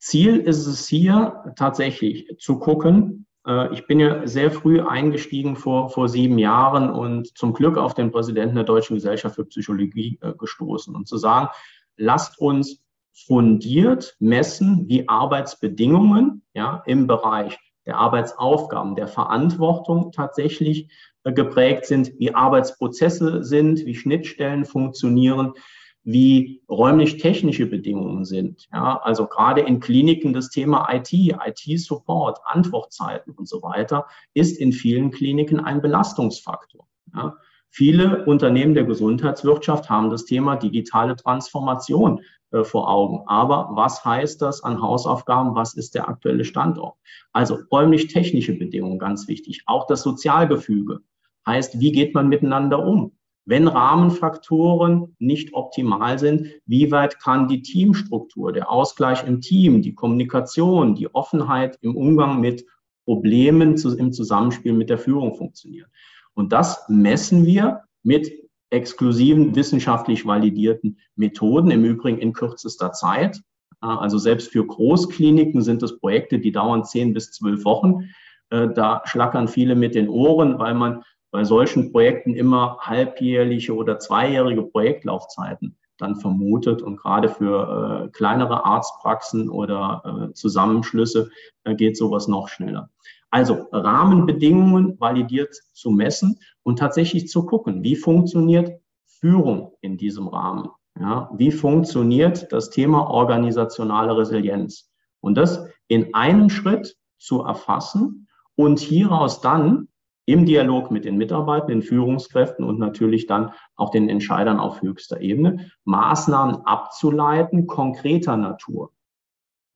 Ziel 0.00 0.38
ist 0.38 0.66
es 0.66 0.88
hier 0.88 1.44
tatsächlich 1.56 2.26
zu 2.38 2.58
gucken, 2.58 3.26
äh, 3.26 3.29
ich 3.72 3.86
bin 3.86 4.00
ja 4.00 4.26
sehr 4.26 4.50
früh 4.50 4.82
eingestiegen 4.82 5.56
vor, 5.56 5.88
vor 5.88 6.08
sieben 6.08 6.38
Jahren 6.38 6.90
und 6.90 7.36
zum 7.38 7.54
Glück 7.54 7.78
auf 7.78 7.94
den 7.94 8.10
Präsidenten 8.10 8.54
der 8.54 8.64
Deutschen 8.64 8.96
Gesellschaft 8.96 9.36
für 9.36 9.46
Psychologie 9.46 10.18
äh, 10.20 10.34
gestoßen 10.34 10.94
und 10.94 11.08
zu 11.08 11.16
sagen, 11.16 11.48
lasst 11.96 12.38
uns 12.38 12.82
fundiert 13.12 14.16
messen, 14.18 14.88
wie 14.88 15.08
Arbeitsbedingungen 15.08 16.42
ja, 16.54 16.82
im 16.86 17.06
Bereich 17.06 17.58
der 17.86 17.96
Arbeitsaufgaben, 17.96 18.94
der 18.94 19.08
Verantwortung 19.08 20.12
tatsächlich 20.12 20.90
äh, 21.24 21.32
geprägt 21.32 21.86
sind, 21.86 22.12
wie 22.18 22.34
Arbeitsprozesse 22.34 23.42
sind, 23.42 23.84
wie 23.86 23.94
Schnittstellen 23.94 24.64
funktionieren, 24.64 25.54
wie 26.02 26.62
räumlich-technische 26.68 27.66
Bedingungen 27.66 28.24
sind. 28.24 28.68
Ja, 28.72 29.00
also 29.02 29.26
gerade 29.26 29.60
in 29.60 29.80
Kliniken 29.80 30.32
das 30.32 30.50
Thema 30.50 30.88
IT, 30.92 31.12
IT-Support, 31.12 32.38
Antwortzeiten 32.44 33.32
und 33.34 33.48
so 33.48 33.62
weiter 33.62 34.06
ist 34.32 34.58
in 34.58 34.72
vielen 34.72 35.10
Kliniken 35.10 35.60
ein 35.60 35.82
Belastungsfaktor. 35.82 36.86
Ja. 37.14 37.36
Viele 37.68 38.24
Unternehmen 38.24 38.74
der 38.74 38.84
Gesundheitswirtschaft 38.84 39.88
haben 39.88 40.10
das 40.10 40.24
Thema 40.24 40.56
digitale 40.56 41.14
Transformation 41.14 42.20
äh, 42.50 42.64
vor 42.64 42.90
Augen. 42.90 43.22
Aber 43.26 43.70
was 43.72 44.04
heißt 44.04 44.42
das 44.42 44.64
an 44.64 44.82
Hausaufgaben? 44.82 45.54
Was 45.54 45.74
ist 45.74 45.94
der 45.94 46.08
aktuelle 46.08 46.44
Standort? 46.44 46.96
Also 47.32 47.58
räumlich-technische 47.70 48.54
Bedingungen 48.58 48.98
ganz 48.98 49.28
wichtig. 49.28 49.62
Auch 49.66 49.86
das 49.86 50.02
Sozialgefüge 50.02 51.00
heißt, 51.46 51.78
wie 51.78 51.92
geht 51.92 52.14
man 52.14 52.28
miteinander 52.28 52.84
um? 52.84 53.12
Wenn 53.50 53.66
Rahmenfaktoren 53.66 55.16
nicht 55.18 55.54
optimal 55.54 56.20
sind, 56.20 56.46
wie 56.66 56.92
weit 56.92 57.18
kann 57.18 57.48
die 57.48 57.62
Teamstruktur, 57.62 58.52
der 58.52 58.70
Ausgleich 58.70 59.26
im 59.26 59.40
Team, 59.40 59.82
die 59.82 59.92
Kommunikation, 59.92 60.94
die 60.94 61.12
Offenheit 61.12 61.76
im 61.80 61.96
Umgang 61.96 62.38
mit 62.38 62.64
Problemen 63.04 63.74
im 63.74 64.12
Zusammenspiel 64.12 64.72
mit 64.72 64.88
der 64.88 64.98
Führung 64.98 65.34
funktionieren? 65.34 65.88
Und 66.34 66.52
das 66.52 66.84
messen 66.88 67.44
wir 67.44 67.82
mit 68.04 68.30
exklusiven 68.70 69.56
wissenschaftlich 69.56 70.24
validierten 70.24 71.00
Methoden, 71.16 71.72
im 71.72 71.84
Übrigen 71.84 72.18
in 72.18 72.32
kürzester 72.32 72.92
Zeit. 72.92 73.40
Also 73.80 74.18
selbst 74.18 74.52
für 74.52 74.64
Großkliniken 74.64 75.62
sind 75.62 75.82
es 75.82 75.98
Projekte, 75.98 76.38
die 76.38 76.52
dauern 76.52 76.84
zehn 76.84 77.14
bis 77.14 77.32
zwölf 77.32 77.64
Wochen. 77.64 78.10
Äh, 78.50 78.68
da 78.72 79.02
schlackern 79.06 79.48
viele 79.48 79.74
mit 79.74 79.96
den 79.96 80.08
Ohren, 80.08 80.60
weil 80.60 80.74
man 80.74 81.02
bei 81.30 81.44
solchen 81.44 81.92
Projekten 81.92 82.34
immer 82.34 82.78
halbjährliche 82.80 83.74
oder 83.74 83.98
zweijährige 83.98 84.62
Projektlaufzeiten 84.62 85.76
dann 86.00 86.16
vermutet. 86.16 86.82
Und 86.82 86.96
gerade 86.96 87.28
für 87.28 88.06
äh, 88.06 88.08
kleinere 88.10 88.64
Arztpraxen 88.64 89.48
oder 89.48 90.28
äh, 90.30 90.32
Zusammenschlüsse 90.32 91.30
äh, 91.64 91.74
geht 91.74 91.96
sowas 91.96 92.26
noch 92.28 92.48
schneller. 92.48 92.90
Also 93.30 93.68
Rahmenbedingungen 93.70 94.98
validiert 94.98 95.54
zu 95.72 95.90
messen 95.90 96.40
und 96.64 96.78
tatsächlich 96.78 97.28
zu 97.28 97.46
gucken, 97.46 97.84
wie 97.84 97.94
funktioniert 97.94 98.80
Führung 99.06 99.72
in 99.80 99.96
diesem 99.96 100.26
Rahmen. 100.26 100.68
Ja, 100.98 101.30
wie 101.34 101.52
funktioniert 101.52 102.52
das 102.52 102.70
Thema 102.70 103.08
organisationale 103.08 104.16
Resilienz? 104.16 104.90
Und 105.20 105.36
das 105.36 105.64
in 105.86 106.14
einem 106.14 106.50
Schritt 106.50 106.96
zu 107.18 107.42
erfassen 107.42 108.26
und 108.56 108.80
hieraus 108.80 109.40
dann 109.40 109.88
im 110.30 110.46
Dialog 110.46 110.90
mit 110.90 111.04
den 111.04 111.16
Mitarbeitern, 111.16 111.68
den 111.68 111.82
Führungskräften 111.82 112.64
und 112.64 112.78
natürlich 112.78 113.26
dann 113.26 113.52
auch 113.76 113.90
den 113.90 114.08
Entscheidern 114.08 114.58
auf 114.58 114.82
höchster 114.82 115.20
Ebene, 115.20 115.70
Maßnahmen 115.84 116.66
abzuleiten, 116.66 117.66
konkreter 117.66 118.36
Natur. 118.36 118.92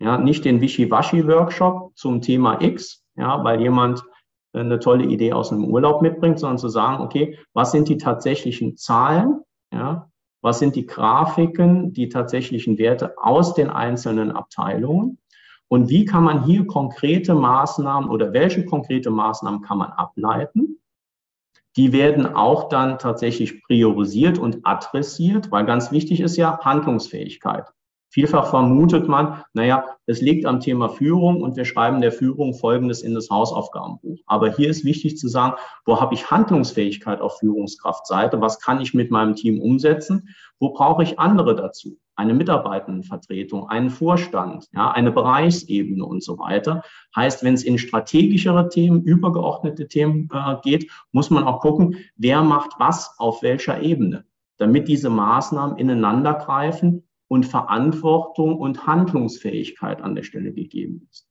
Ja, 0.01 0.19
nicht 0.19 0.45
den 0.45 0.61
Wischiwaschi-Workshop 0.61 1.93
zum 1.97 2.21
Thema 2.21 2.61
X, 2.61 3.05
ja, 3.17 3.43
weil 3.45 3.61
jemand 3.61 4.05
eine 4.53 4.79
tolle 4.79 5.05
Idee 5.05 5.33
aus 5.33 5.53
einem 5.53 5.65
Urlaub 5.65 6.03
mitbringt, 6.03 6.39
sondern 6.39 6.59
zu 6.59 6.69
sagen, 6.69 7.03
okay, 7.03 7.39
was 7.53 7.73
sind 7.73 7.89
die 7.89 7.97
tatsächlichen 7.97 8.77
Zahlen, 8.77 9.41
ja, 9.73 10.11
was 10.43 10.59
sind 10.59 10.77
die 10.77 10.87
Grafiken, 10.87 11.93
die 11.93 12.09
tatsächlichen 12.09 12.79
Werte 12.79 13.17
aus 13.17 13.55
den 13.55 13.71
einzelnen 13.71 14.31
Abteilungen 14.31 15.19
und 15.69 15.89
wie 15.89 16.05
kann 16.05 16.25
man 16.25 16.45
hier 16.45 16.67
konkrete 16.67 17.35
Maßnahmen 17.35 18.09
oder 18.11 18.33
welche 18.33 18.65
konkrete 18.65 19.11
Maßnahmen 19.11 19.63
kann 19.63 19.79
man 19.79 19.91
ableiten? 19.91 20.81
Die 21.77 21.93
werden 21.93 22.27
auch 22.27 22.69
dann 22.69 22.99
tatsächlich 22.99 23.63
priorisiert 23.65 24.39
und 24.39 24.65
adressiert, 24.65 25.51
weil 25.51 25.67
ganz 25.67 25.91
wichtig 25.91 26.21
ist 26.21 26.37
ja 26.37 26.61
Handlungsfähigkeit. 26.61 27.73
Vielfach 28.15 28.47
vermutet 28.47 29.09
man, 29.09 29.43
naja, 29.55 29.87
es 30.07 30.21
liegt 30.21 30.47
am 30.47 30.61
Thema 30.61 30.89
Führung 30.89 31.43
und 31.43 31.57
wir 31.57 31.65
schreiben 31.65 32.01
der 32.01 32.13
Führung 32.13 32.55
Folgendes 32.55 33.03
in 33.03 33.13
das 33.13 33.29
Hausaufgabenbuch. 33.29 34.21
Aber 34.27 34.55
hier 34.55 34.71
ist 34.71 34.85
wichtig 34.85 35.19
zu 35.19 35.27
sagen, 35.27 35.57
wo 35.85 36.01
habe 36.01 36.15
ich 36.15 36.31
Handlungsfähigkeit 36.31 37.21
auf 37.21 37.41
Führungskraftseite? 37.41 38.41
Was 38.41 38.61
kann 38.61 38.81
ich 38.81 38.95
mit 38.95 39.11
meinem 39.11 39.35
Team 39.35 39.61
umsetzen? 39.61 40.29
Wo 40.61 40.69
brauche 40.69 41.03
ich 41.03 41.19
andere 41.19 41.57
dazu? 41.57 41.99
Eine 42.15 42.35
Mitarbeitendenvertretung, 42.35 43.69
einen 43.69 43.91
Vorstand, 43.91 44.69
ja, 44.73 44.93
eine 44.93 45.11
Bereichsebene 45.11 46.05
und 46.05 46.23
so 46.23 46.39
weiter. 46.39 46.85
Heißt, 47.17 47.43
wenn 47.43 47.55
es 47.55 47.65
in 47.65 47.79
strategischere 47.79 48.69
Themen, 48.69 49.03
übergeordnete 49.03 49.89
Themen 49.89 50.29
äh, 50.33 50.55
geht, 50.63 50.89
muss 51.11 51.31
man 51.31 51.43
auch 51.43 51.59
gucken, 51.59 51.97
wer 52.15 52.45
macht 52.45 52.79
was 52.79 53.19
auf 53.19 53.43
welcher 53.43 53.83
Ebene, 53.83 54.25
damit 54.57 54.87
diese 54.87 55.11
Maßnahmen 55.11 55.79
ineinander 55.79 56.35
greifen 56.35 57.03
und 57.29 57.47
Verantwortung 57.47 58.59
und 58.59 58.87
Handlungsfähigkeit 58.87 60.03
an 60.03 60.15
der 60.15 60.23
Stelle 60.23 60.53
gegeben 60.53 61.09
ist. 61.11 61.29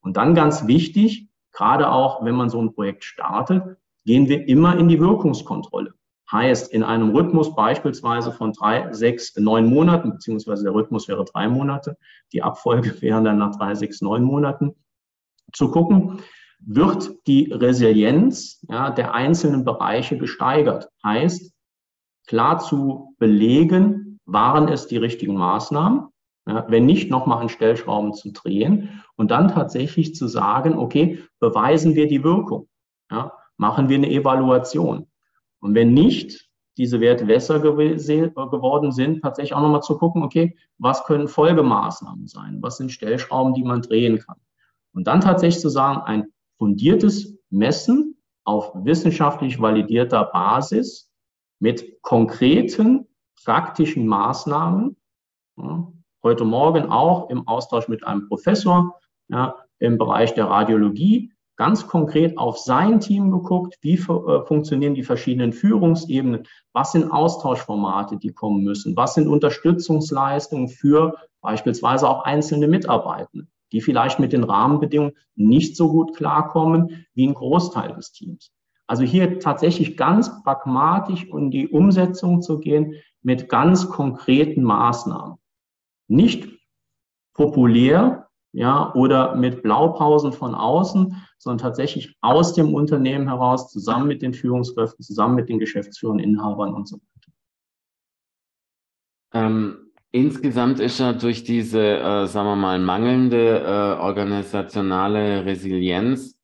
Und 0.00 0.16
dann 0.16 0.34
ganz 0.34 0.66
wichtig, 0.66 1.28
gerade 1.52 1.90
auch 1.90 2.24
wenn 2.24 2.34
man 2.34 2.48
so 2.48 2.60
ein 2.60 2.72
Projekt 2.72 3.04
startet, 3.04 3.76
gehen 4.04 4.28
wir 4.28 4.48
immer 4.48 4.78
in 4.78 4.88
die 4.88 5.00
Wirkungskontrolle. 5.00 5.94
Heißt, 6.30 6.72
in 6.72 6.82
einem 6.82 7.10
Rhythmus 7.10 7.54
beispielsweise 7.54 8.32
von 8.32 8.52
drei, 8.52 8.92
sechs, 8.92 9.36
neun 9.36 9.66
Monaten, 9.66 10.12
beziehungsweise 10.12 10.64
der 10.64 10.74
Rhythmus 10.74 11.06
wäre 11.06 11.24
drei 11.24 11.48
Monate, 11.48 11.96
die 12.32 12.42
Abfolge 12.42 12.94
wäre 13.00 13.22
dann 13.22 13.38
nach 13.38 13.56
drei, 13.56 13.74
sechs, 13.74 14.00
neun 14.00 14.24
Monaten, 14.24 14.74
zu 15.52 15.70
gucken, 15.70 16.20
wird 16.58 17.10
die 17.26 17.52
Resilienz 17.52 18.64
ja, 18.68 18.90
der 18.90 19.14
einzelnen 19.14 19.64
Bereiche 19.64 20.18
gesteigert. 20.18 20.88
Heißt, 21.04 21.52
klar 22.26 22.58
zu 22.58 23.14
belegen, 23.18 24.05
waren 24.26 24.68
es 24.68 24.86
die 24.86 24.98
richtigen 24.98 25.36
Maßnahmen? 25.36 26.08
Ja, 26.48 26.64
wenn 26.68 26.86
nicht, 26.86 27.10
nochmal 27.10 27.42
an 27.42 27.48
Stellschrauben 27.48 28.12
zu 28.12 28.30
drehen 28.30 29.02
und 29.16 29.32
dann 29.32 29.48
tatsächlich 29.48 30.14
zu 30.14 30.28
sagen, 30.28 30.78
okay, 30.78 31.24
beweisen 31.40 31.96
wir 31.96 32.06
die 32.06 32.22
Wirkung? 32.22 32.68
Ja, 33.10 33.32
machen 33.56 33.88
wir 33.88 33.96
eine 33.96 34.10
Evaluation? 34.10 35.08
Und 35.58 35.74
wenn 35.74 35.92
nicht, 35.92 36.48
diese 36.76 37.00
Werte 37.00 37.24
besser 37.24 37.58
geworden 37.58 38.92
sind, 38.92 39.22
tatsächlich 39.22 39.54
auch 39.54 39.62
nochmal 39.62 39.82
zu 39.82 39.96
gucken, 39.96 40.22
okay, 40.22 40.56
was 40.78 41.04
können 41.04 41.26
Folgemaßnahmen 41.26 42.26
sein? 42.26 42.58
Was 42.60 42.76
sind 42.76 42.92
Stellschrauben, 42.92 43.54
die 43.54 43.64
man 43.64 43.82
drehen 43.82 44.18
kann? 44.18 44.36
Und 44.92 45.06
dann 45.06 45.20
tatsächlich 45.20 45.60
zu 45.60 45.70
sagen, 45.70 46.02
ein 46.02 46.26
fundiertes 46.58 47.38
Messen 47.50 48.18
auf 48.44 48.72
wissenschaftlich 48.74 49.60
validierter 49.60 50.24
Basis 50.24 51.10
mit 51.58 52.02
konkreten 52.02 53.06
praktischen 53.44 54.06
Maßnahmen. 54.06 54.96
Ja, 55.56 55.92
heute 56.22 56.44
Morgen 56.44 56.90
auch 56.90 57.30
im 57.30 57.46
Austausch 57.48 57.88
mit 57.88 58.06
einem 58.06 58.28
Professor 58.28 58.98
ja, 59.28 59.56
im 59.78 59.98
Bereich 59.98 60.34
der 60.34 60.46
Radiologie 60.46 61.32
ganz 61.56 61.86
konkret 61.86 62.36
auf 62.38 62.58
sein 62.58 63.00
Team 63.00 63.30
geguckt, 63.30 63.78
wie 63.80 63.94
äh, 63.94 64.44
funktionieren 64.44 64.94
die 64.94 65.02
verschiedenen 65.02 65.52
Führungsebenen, 65.52 66.46
was 66.72 66.92
sind 66.92 67.10
Austauschformate, 67.10 68.18
die 68.18 68.32
kommen 68.32 68.62
müssen, 68.62 68.96
was 68.96 69.14
sind 69.14 69.26
Unterstützungsleistungen 69.26 70.68
für 70.68 71.16
beispielsweise 71.40 72.08
auch 72.08 72.24
einzelne 72.24 72.68
Mitarbeitende, 72.68 73.46
die 73.72 73.80
vielleicht 73.80 74.18
mit 74.18 74.32
den 74.32 74.44
Rahmenbedingungen 74.44 75.16
nicht 75.34 75.76
so 75.76 75.88
gut 75.90 76.14
klarkommen 76.14 77.06
wie 77.14 77.26
ein 77.26 77.34
Großteil 77.34 77.94
des 77.94 78.12
Teams. 78.12 78.52
Also 78.86 79.02
hier 79.02 79.40
tatsächlich 79.40 79.96
ganz 79.96 80.42
pragmatisch 80.44 81.24
in 81.24 81.50
die 81.50 81.68
Umsetzung 81.68 82.40
zu 82.42 82.60
gehen, 82.60 82.94
mit 83.26 83.48
ganz 83.48 83.88
konkreten 83.88 84.62
Maßnahmen. 84.62 85.36
Nicht 86.06 86.48
populär, 87.34 88.28
ja, 88.52 88.94
oder 88.94 89.34
mit 89.34 89.64
Blaupausen 89.64 90.32
von 90.32 90.54
außen, 90.54 91.16
sondern 91.36 91.58
tatsächlich 91.58 92.16
aus 92.20 92.54
dem 92.54 92.72
Unternehmen 92.72 93.26
heraus, 93.26 93.68
zusammen 93.72 94.06
mit 94.06 94.22
den 94.22 94.32
Führungskräften, 94.32 95.02
zusammen 95.02 95.34
mit 95.34 95.48
den 95.48 95.58
Geschäftsführern, 95.58 96.20
Inhabern 96.20 96.72
und 96.72 96.86
so 96.86 96.98
weiter. 96.98 97.32
Ähm, 99.34 99.90
insgesamt 100.12 100.78
ist 100.78 101.00
ja 101.00 101.12
durch 101.12 101.42
diese, 101.42 101.98
äh, 101.98 102.26
sagen 102.28 102.48
wir 102.48 102.56
mal, 102.56 102.78
mangelnde 102.78 103.58
äh, 103.58 104.00
organisationale 104.00 105.44
Resilienz 105.44 106.35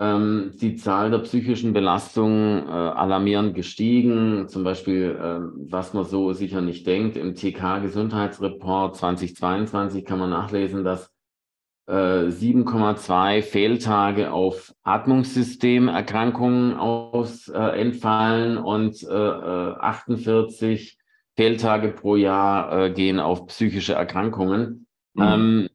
ähm, 0.00 0.52
die 0.60 0.76
Zahl 0.76 1.10
der 1.10 1.18
psychischen 1.18 1.74
Belastungen 1.74 2.66
äh, 2.66 2.70
alarmierend 2.70 3.54
gestiegen. 3.54 4.48
Zum 4.48 4.64
Beispiel, 4.64 5.10
äh, 5.20 5.40
was 5.70 5.92
man 5.92 6.06
so 6.06 6.32
sicher 6.32 6.62
nicht 6.62 6.86
denkt, 6.86 7.18
im 7.18 7.34
TK-Gesundheitsreport 7.34 8.96
2022 8.96 10.06
kann 10.06 10.18
man 10.18 10.30
nachlesen, 10.30 10.84
dass 10.84 11.12
äh, 11.86 11.92
7,2 11.92 13.42
Fehltage 13.42 14.32
auf 14.32 14.74
Atmungssystemerkrankungen 14.84 16.78
aus 16.78 17.48
äh, 17.48 17.58
entfallen 17.58 18.56
und 18.56 19.06
48 19.06 20.62
äh, 20.62 21.00
Fehltage 21.36 21.88
pro 21.88 22.16
Jahr 22.16 22.86
äh, 22.86 22.90
gehen 22.90 23.20
auf 23.20 23.46
psychische 23.48 23.92
Erkrankungen. 23.92 24.86
Mhm. 25.12 25.22
Ähm, 25.22 25.68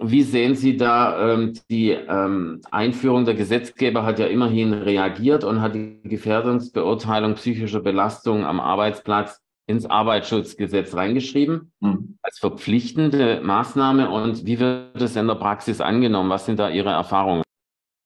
wie 0.00 0.22
sehen 0.22 0.54
Sie 0.54 0.76
da 0.76 1.32
ähm, 1.32 1.54
die 1.68 1.90
ähm, 1.90 2.60
Einführung? 2.70 3.24
Der 3.24 3.34
Gesetzgeber 3.34 4.04
hat 4.04 4.18
ja 4.18 4.26
immerhin 4.26 4.72
reagiert 4.72 5.42
und 5.42 5.60
hat 5.60 5.74
die 5.74 6.00
Gefährdungsbeurteilung 6.04 7.34
psychischer 7.34 7.80
Belastung 7.80 8.44
am 8.44 8.60
Arbeitsplatz 8.60 9.40
ins 9.66 9.86
Arbeitsschutzgesetz 9.86 10.94
reingeschrieben 10.94 11.72
mhm. 11.80 12.18
als 12.22 12.38
verpflichtende 12.38 13.40
Maßnahme. 13.42 14.10
Und 14.10 14.46
wie 14.46 14.60
wird 14.60 15.00
es 15.00 15.16
in 15.16 15.26
der 15.26 15.34
Praxis 15.34 15.80
angenommen? 15.80 16.30
Was 16.30 16.46
sind 16.46 16.58
da 16.58 16.70
Ihre 16.70 16.90
Erfahrungen? 16.90 17.42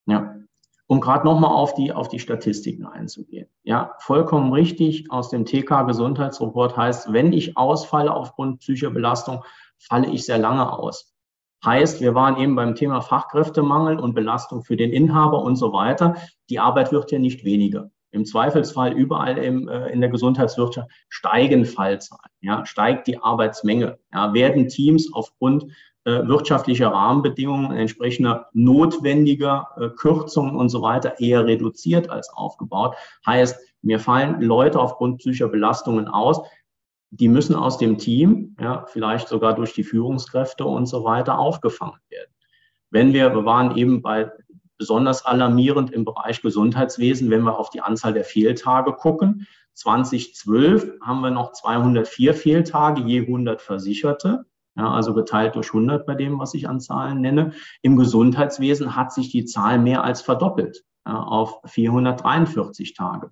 Ja, 0.07 0.35
um 0.87 1.01
gerade 1.01 1.25
nochmal 1.25 1.53
auf 1.53 1.75
die, 1.75 1.93
auf 1.93 2.09
die 2.09 2.19
Statistiken 2.19 2.87
einzugehen. 2.87 3.49
Ja, 3.63 3.95
vollkommen 3.99 4.53
richtig. 4.53 5.11
Aus 5.11 5.29
dem 5.29 5.45
TK-Gesundheitsreport 5.45 6.77
heißt, 6.77 7.13
wenn 7.13 7.33
ich 7.33 7.57
ausfalle 7.57 8.13
aufgrund 8.13 8.61
psychischer 8.61 8.91
Belastung, 8.91 9.45
falle 9.79 10.11
ich 10.11 10.25
sehr 10.25 10.39
lange 10.39 10.73
aus. 10.73 11.12
Heißt, 11.65 12.01
wir 12.01 12.15
waren 12.15 12.39
eben 12.39 12.57
beim 12.57 12.75
Thema 12.75 13.01
Fachkräftemangel 13.01 13.99
und 13.99 14.15
Belastung 14.15 14.63
für 14.65 14.77
den 14.77 14.91
Inhaber 14.91 15.43
und 15.43 15.57
so 15.57 15.73
weiter. 15.73 16.17
Die 16.51 16.59
Arbeit 16.59 16.93
wird 16.93 17.13
ja 17.13 17.19
nicht 17.19 17.45
weniger. 17.45 17.91
Im 18.11 18.27
Zweifelsfall 18.27 18.93
überall 18.93 19.39
im, 19.39 19.69
äh, 19.69 19.89
in 19.89 20.01
der 20.01 20.11
Gesundheitswirtschaft 20.11 20.91
steigen 21.09 21.65
Fallzahlen, 21.65 22.31
ja, 22.41 22.67
steigt 22.67 23.07
die 23.07 23.19
Arbeitsmenge, 23.19 23.99
ja, 24.13 24.35
werden 24.35 24.69
Teams 24.69 25.13
aufgrund 25.15 25.67
äh, 26.05 26.27
wirtschaftlicher 26.27 26.89
Rahmenbedingungen 26.89 27.77
entsprechender 27.77 28.49
notwendiger 28.53 29.69
äh, 29.79 29.89
Kürzungen 29.91 30.57
und 30.57 30.69
so 30.69 30.83
weiter 30.83 31.21
eher 31.21 31.47
reduziert 31.47 32.11
als 32.11 32.29
aufgebaut. 32.35 32.97
Heißt, 33.25 33.57
mir 33.83 33.99
fallen 33.99 34.41
Leute 34.41 34.81
aufgrund 34.81 35.19
psychischer 35.19 35.49
Belastungen 35.49 36.09
aus, 36.09 36.41
die 37.13 37.29
müssen 37.29 37.55
aus 37.55 37.77
dem 37.77 37.99
Team, 37.99 38.57
ja, 38.59 38.87
vielleicht 38.87 39.29
sogar 39.29 39.55
durch 39.55 39.75
die 39.75 39.85
Führungskräfte 39.85 40.65
und 40.65 40.87
so 40.87 41.05
weiter 41.05 41.39
aufgefangen 41.39 42.01
werden. 42.09 42.33
Wenn 42.91 43.13
wir, 43.13 43.35
wir 43.35 43.45
waren 43.45 43.77
eben 43.77 44.01
bei 44.01 44.33
besonders 44.79 45.25
alarmierend 45.25 45.91
im 45.93 46.07
Bereich 46.07 46.41
Gesundheitswesen, 46.41 47.31
wenn 47.31 47.43
wir 47.43 47.59
auf 47.59 47.69
die 47.69 47.83
Anzahl 47.83 48.15
der 48.15 48.25
Fehltage 48.25 48.95
gucken. 48.95 49.47
2012 49.75 51.01
haben 51.03 51.21
wir 51.21 51.31
noch 51.31 51.53
204 51.53 52.35
Fehltage 52.35 53.03
je 53.03 53.21
100 53.21 53.61
Versicherte. 53.61 54.47
Ja, 54.75 54.91
also 54.91 55.13
geteilt 55.13 55.55
durch 55.55 55.69
100 55.69 56.07
bei 56.07 56.15
dem, 56.15 56.39
was 56.39 56.55
ich 56.55 56.67
an 56.67 56.81
Zahlen 56.81 57.21
nenne. 57.21 57.53
Im 57.83 57.97
Gesundheitswesen 57.99 58.97
hat 58.97 59.13
sich 59.13 59.31
die 59.31 59.45
Zahl 59.45 59.79
mehr 59.79 60.03
als 60.03 60.23
verdoppelt 60.23 60.83
ja, 61.07 61.23
auf 61.23 61.61
443 61.67 62.95
Tage. 62.95 63.31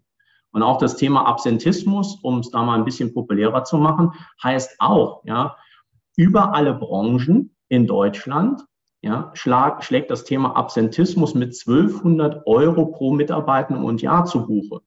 Und 0.52 0.62
auch 0.62 0.78
das 0.78 0.96
Thema 0.96 1.26
Absentismus, 1.26 2.18
um 2.22 2.40
es 2.40 2.50
da 2.50 2.62
mal 2.62 2.76
ein 2.76 2.84
bisschen 2.84 3.14
populärer 3.14 3.64
zu 3.64 3.78
machen, 3.78 4.12
heißt 4.42 4.76
auch, 4.78 5.22
ja, 5.24 5.56
über 6.16 6.54
alle 6.54 6.74
Branchen 6.74 7.54
in 7.68 7.86
Deutschland 7.86 8.64
ja, 9.02 9.30
schlag, 9.34 9.82
schlägt 9.84 10.10
das 10.10 10.24
Thema 10.24 10.56
Absentismus 10.56 11.34
mit 11.34 11.54
1200 11.58 12.46
Euro 12.46 12.86
pro 12.86 13.12
Mitarbeitenden 13.12 13.84
und 13.84 14.02
Jahr 14.02 14.26
zu 14.26 14.46
Buche. 14.46 14.80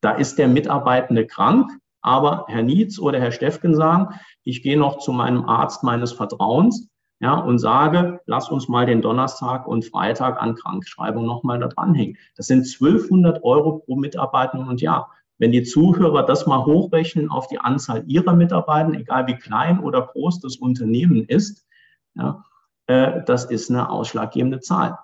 Da 0.00 0.12
ist 0.12 0.38
der 0.38 0.48
Mitarbeitende 0.48 1.26
krank, 1.26 1.72
aber 2.00 2.44
Herr 2.48 2.62
Nietz 2.62 2.98
oder 3.00 3.18
Herr 3.18 3.32
Steffken 3.32 3.74
sagen, 3.74 4.14
ich 4.44 4.62
gehe 4.62 4.78
noch 4.78 4.98
zu 4.98 5.12
meinem 5.12 5.46
Arzt 5.46 5.82
meines 5.82 6.12
Vertrauens 6.12 6.88
ja, 7.20 7.34
und 7.34 7.58
sage, 7.58 8.20
lass 8.26 8.50
uns 8.50 8.68
mal 8.68 8.84
den 8.84 9.00
Donnerstag 9.00 9.66
und 9.66 9.84
Freitag 9.84 10.40
an 10.40 10.54
Krankschreibung 10.54 11.24
nochmal 11.24 11.58
da 11.58 11.68
dranhängen. 11.68 12.18
Das 12.36 12.46
sind 12.46 12.66
1200 12.66 13.42
Euro 13.42 13.78
pro 13.78 13.96
Mitarbeiter 13.96 14.58
und 14.58 14.82
Jahr. 14.82 15.10
Wenn 15.38 15.52
die 15.52 15.62
Zuhörer 15.62 16.24
das 16.24 16.46
mal 16.46 16.64
hochrechnen 16.64 17.30
auf 17.30 17.46
die 17.46 17.58
Anzahl 17.58 18.04
ihrer 18.06 18.34
Mitarbeiter, 18.34 18.92
egal 18.92 19.26
wie 19.26 19.36
klein 19.36 19.80
oder 19.80 20.02
groß 20.02 20.40
das 20.40 20.56
Unternehmen 20.56 21.24
ist, 21.24 21.66
ja, 22.14 22.44
äh, 22.86 23.22
das 23.24 23.44
ist 23.46 23.70
eine 23.70 23.90
ausschlaggebende 23.90 24.60
Zahl. 24.60 24.98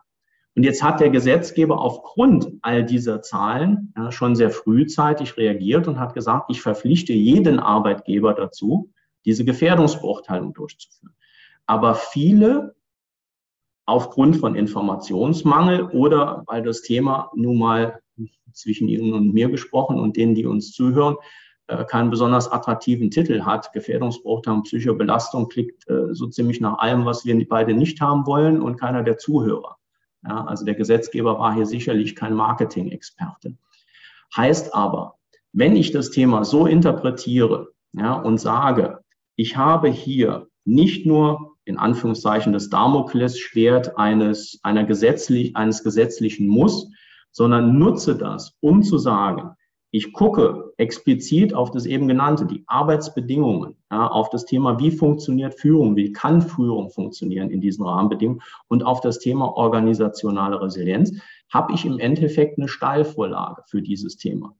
Und 0.55 0.64
jetzt 0.64 0.83
hat 0.83 1.01
der 1.01 1.09
Gesetzgeber 1.09 1.81
aufgrund 1.81 2.53
all 2.61 2.85
dieser 2.85 3.22
Zahlen 3.22 3.94
ja, 3.96 4.12
schon 4.12 4.37
sehr 4.37 4.51
frühzeitig 4.51 5.37
reagiert 5.38 5.88
und 5.88 5.98
hat 5.98 6.12
gesagt, 6.12 6.51
ich 6.51 6.61
verpflichte 6.61 7.14
jeden 7.14 7.59
Arbeitgeber 7.59 8.35
dazu, 8.35 8.92
diese 9.25 9.44
Gefährdungsbeurteilung 9.44 10.53
durchzuführen. 10.53 11.14
Aber 11.66 11.94
viele 11.94 12.75
aufgrund 13.87 14.37
von 14.37 14.55
Informationsmangel 14.55 15.85
oder 15.90 16.44
weil 16.46 16.62
das 16.62 16.83
Thema 16.83 17.31
nun 17.35 17.59
mal 17.59 18.01
zwischen 18.53 18.88
Ihnen 18.88 19.12
und 19.12 19.33
mir 19.33 19.48
gesprochen 19.48 19.98
und 19.98 20.16
denen, 20.16 20.35
die 20.35 20.46
uns 20.46 20.72
zuhören, 20.72 21.16
äh, 21.68 21.85
keinen 21.85 22.11
besonders 22.11 22.51
attraktiven 22.51 23.11
Titel 23.11 23.42
hat. 23.42 23.72
Gefährdungsbeurteilung, 23.72 24.62
Psychobelastung 24.62 25.48
klingt 25.48 25.88
äh, 25.88 26.12
so 26.12 26.27
ziemlich 26.27 26.61
nach 26.61 26.79
allem, 26.79 27.05
was 27.05 27.25
wir 27.25 27.48
beide 27.48 27.75
nicht 27.75 28.01
haben 28.01 28.27
wollen 28.27 28.61
und 28.61 28.79
keiner 28.79 29.03
der 29.03 29.18
Zuhörer. 29.18 29.77
Ja, 30.25 30.44
also 30.44 30.64
der 30.64 30.75
Gesetzgeber 30.75 31.38
war 31.38 31.55
hier 31.55 31.66
sicherlich 31.66 32.14
kein 32.14 32.35
Marketing-Experte. 32.35 33.57
Heißt 34.37 34.75
aber, 34.75 35.18
wenn 35.53 35.77
ich 35.77 35.90
das 35.90 36.11
Thema 36.11 36.44
so 36.44 36.66
interpretiere 36.66 37.72
ja, 37.92 38.14
und 38.14 38.38
sage, 38.38 39.01
ich 39.37 39.57
habe 39.57 39.88
hier 39.88 40.48
nicht 40.64 41.07
nur 41.07 41.51
in 41.64 41.79
Anführungszeichen 41.79 42.53
das 42.53 42.68
Damoklesschwert 42.68 43.96
eines, 43.96 44.59
einer 44.62 44.85
gesetzlich, 44.85 45.57
eines 45.57 45.85
gesetzlichen 45.85 46.48
Muss, 46.48 46.88
sondern 47.31 47.79
nutze 47.79 48.16
das, 48.16 48.57
um 48.61 48.83
zu 48.83 48.98
sagen, 48.98 49.57
ich 49.94 50.14
gucke 50.14 50.72
explizit 50.79 51.53
auf 51.53 51.70
das 51.70 51.85
eben 51.85 52.09
genannte, 52.09 52.46
die 52.46 52.64
Arbeitsbedingungen, 52.66 53.77
ja, 53.90 54.07
auf 54.07 54.31
das 54.31 54.46
Thema, 54.46 54.79
wie 54.79 54.90
funktioniert 54.90 55.55
Führung, 55.55 55.96
wie 55.96 56.12
kann 56.12 56.40
Führung 56.40 56.88
funktionieren 56.88 57.51
in 57.51 57.61
diesen 57.61 57.85
Rahmenbedingungen 57.85 58.40
und 58.68 58.85
auf 58.85 59.03
das 59.03 59.18
Thema 59.18 59.55
organisationale 59.55 60.62
Resilienz, 60.62 61.20
habe 61.53 61.75
ich 61.75 61.85
im 61.85 61.98
Endeffekt 61.98 62.59
eine 62.59 62.68
Steilvorlage 62.68 63.64
für 63.66 63.83
dieses 63.83 64.16
Thema. 64.16 64.57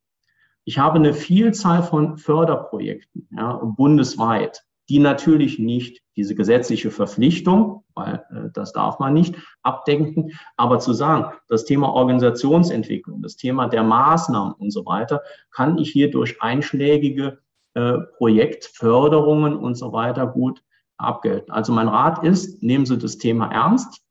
Ich 0.65 0.79
habe 0.79 0.97
eine 0.97 1.15
Vielzahl 1.15 1.83
von 1.83 2.19
Förderprojekten 2.19 3.27
ja, 3.35 3.55
bundesweit, 3.55 4.63
die 4.93 4.99
natürlich 4.99 5.59
nicht 5.59 6.03
diese 6.17 6.35
gesetzliche 6.35 6.91
Verpflichtung, 6.91 7.83
weil 7.95 8.27
äh, 8.29 8.51
das 8.53 8.75
darf 8.75 8.99
man 8.99 9.15
nicht, 9.15 9.35
abdenken. 9.63 10.33
Aber 10.59 10.81
zu 10.81 10.93
sagen, 10.93 11.33
das 11.49 11.65
Thema 11.65 11.95
Organisationsentwicklung, 11.95 13.23
das 13.23 13.37
Thema 13.37 13.69
der 13.69 13.85
Maßnahmen 13.85 14.53
und 14.53 14.71
so 14.71 14.85
weiter, 14.85 15.23
kann 15.51 15.79
ich 15.79 15.91
hier 15.91 16.11
durch 16.11 16.43
einschlägige 16.43 17.39
äh, 17.73 18.01
Projektförderungen 18.19 19.57
und 19.57 19.77
so 19.77 19.95
weiter 19.95 20.27
gut 20.27 20.63
abgelten. 20.99 21.51
Also 21.51 21.73
mein 21.73 21.89
Rat 21.89 22.23
ist, 22.23 22.63
nehmen 22.63 22.85
Sie 22.85 22.99
das 22.99 23.17
Thema 23.17 23.51
ernst, 23.51 24.03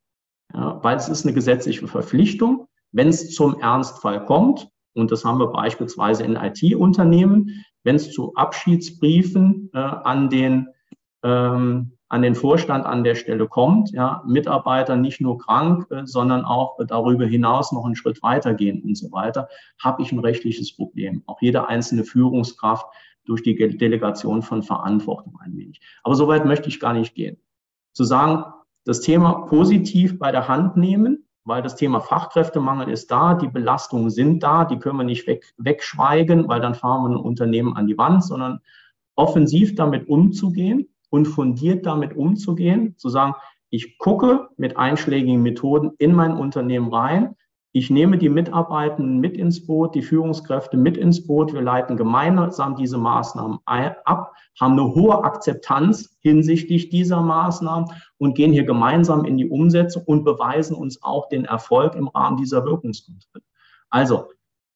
ja, 0.52 0.80
weil 0.82 0.96
es 0.96 1.08
ist 1.08 1.24
eine 1.24 1.32
gesetzliche 1.32 1.86
Verpflichtung. 1.86 2.66
Wenn 2.90 3.06
es 3.06 3.30
zum 3.30 3.60
Ernstfall 3.60 4.24
kommt, 4.24 4.68
und 4.94 5.12
das 5.12 5.24
haben 5.24 5.38
wir 5.38 5.46
beispielsweise 5.46 6.24
in 6.24 6.34
IT-Unternehmen, 6.34 7.64
wenn 7.84 7.96
es 7.96 8.10
zu 8.10 8.34
Abschiedsbriefen 8.34 9.70
äh, 9.72 9.78
an 9.78 10.28
den 10.28 10.68
ähm, 11.22 11.92
an 12.08 12.20
den 12.20 12.34
Vorstand 12.34 12.84
an 12.84 13.04
der 13.04 13.14
Stelle 13.14 13.48
kommt, 13.48 13.90
ja, 13.92 14.22
Mitarbeiter 14.26 14.96
nicht 14.96 15.22
nur 15.22 15.38
krank, 15.38 15.86
äh, 15.90 16.02
sondern 16.04 16.44
auch 16.44 16.76
darüber 16.86 17.24
hinaus 17.24 17.72
noch 17.72 17.86
einen 17.86 17.96
Schritt 17.96 18.22
weitergehen 18.22 18.82
und 18.82 18.96
so 18.96 19.10
weiter, 19.12 19.48
habe 19.82 20.02
ich 20.02 20.12
ein 20.12 20.18
rechtliches 20.18 20.76
Problem. 20.76 21.22
Auch 21.26 21.40
jede 21.40 21.68
einzelne 21.68 22.04
Führungskraft 22.04 22.86
durch 23.24 23.42
die 23.42 23.54
Delegation 23.56 24.42
von 24.42 24.62
Verantwortung 24.62 25.38
ein 25.40 25.56
wenig. 25.56 25.80
Aber 26.02 26.14
so 26.14 26.28
weit 26.28 26.44
möchte 26.44 26.68
ich 26.68 26.80
gar 26.80 26.92
nicht 26.92 27.14
gehen. 27.14 27.38
Zu 27.94 28.04
sagen, 28.04 28.44
das 28.84 29.00
Thema 29.00 29.46
positiv 29.46 30.18
bei 30.18 30.32
der 30.32 30.48
Hand 30.48 30.76
nehmen, 30.76 31.26
weil 31.44 31.62
das 31.62 31.76
Thema 31.76 32.00
Fachkräftemangel 32.00 32.90
ist 32.90 33.10
da, 33.10 33.34
die 33.34 33.48
Belastungen 33.48 34.10
sind 34.10 34.42
da, 34.42 34.64
die 34.64 34.78
können 34.78 34.98
wir 34.98 35.04
nicht 35.04 35.26
weg, 35.26 35.54
wegschweigen, 35.56 36.46
weil 36.46 36.60
dann 36.60 36.74
fahren 36.74 37.04
wir 37.04 37.16
ein 37.16 37.24
Unternehmen 37.24 37.74
an 37.74 37.86
die 37.86 37.96
Wand, 37.96 38.22
sondern 38.22 38.60
offensiv 39.14 39.74
damit 39.76 40.08
umzugehen 40.08 40.88
und 41.12 41.26
fundiert 41.26 41.84
damit 41.84 42.16
umzugehen, 42.16 42.96
zu 42.96 43.10
sagen, 43.10 43.34
ich 43.68 43.98
gucke 43.98 44.48
mit 44.56 44.78
einschlägigen 44.78 45.42
Methoden 45.42 45.92
in 45.98 46.14
mein 46.14 46.32
Unternehmen 46.32 46.92
rein, 46.92 47.36
ich 47.74 47.88
nehme 47.88 48.18
die 48.18 48.28
Mitarbeitenden 48.28 49.18
mit 49.18 49.34
ins 49.34 49.66
Boot, 49.66 49.94
die 49.94 50.02
Führungskräfte 50.02 50.76
mit 50.76 50.98
ins 50.98 51.26
Boot. 51.26 51.54
Wir 51.54 51.62
leiten 51.62 51.96
gemeinsam 51.96 52.76
diese 52.76 52.98
Maßnahmen 52.98 53.60
ab, 53.64 54.34
haben 54.60 54.72
eine 54.72 54.94
hohe 54.94 55.24
Akzeptanz 55.24 56.18
hinsichtlich 56.20 56.90
dieser 56.90 57.22
Maßnahmen 57.22 57.88
und 58.18 58.34
gehen 58.34 58.52
hier 58.52 58.64
gemeinsam 58.64 59.24
in 59.24 59.38
die 59.38 59.48
Umsetzung 59.48 60.02
und 60.04 60.24
beweisen 60.24 60.76
uns 60.76 61.02
auch 61.02 61.30
den 61.30 61.46
Erfolg 61.46 61.94
im 61.94 62.08
Rahmen 62.08 62.36
dieser 62.36 62.66
Wirkungskontrolle. 62.66 63.44
Also 63.88 64.28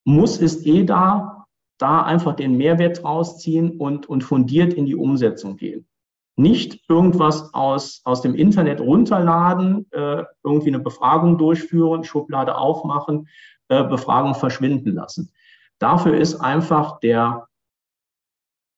muss 0.06 0.38
ist 0.38 0.66
eh 0.66 0.84
da, 0.84 1.44
da 1.76 2.00
einfach 2.02 2.34
den 2.34 2.56
Mehrwert 2.56 3.04
rausziehen 3.04 3.76
und, 3.78 4.08
und 4.08 4.24
fundiert 4.24 4.72
in 4.72 4.86
die 4.86 4.96
Umsetzung 4.96 5.58
gehen 5.58 5.86
nicht 6.36 6.88
irgendwas 6.88 7.54
aus, 7.54 8.02
aus 8.04 8.20
dem 8.20 8.34
Internet 8.34 8.80
runterladen, 8.80 9.86
äh, 9.90 10.24
irgendwie 10.44 10.68
eine 10.68 10.80
Befragung 10.80 11.38
durchführen, 11.38 12.04
Schublade 12.04 12.56
aufmachen, 12.56 13.28
äh, 13.68 13.82
Befragung 13.84 14.34
verschwinden 14.34 14.92
lassen. 14.92 15.32
Dafür 15.78 16.16
ist 16.16 16.36
einfach 16.36 17.00
der, 17.00 17.48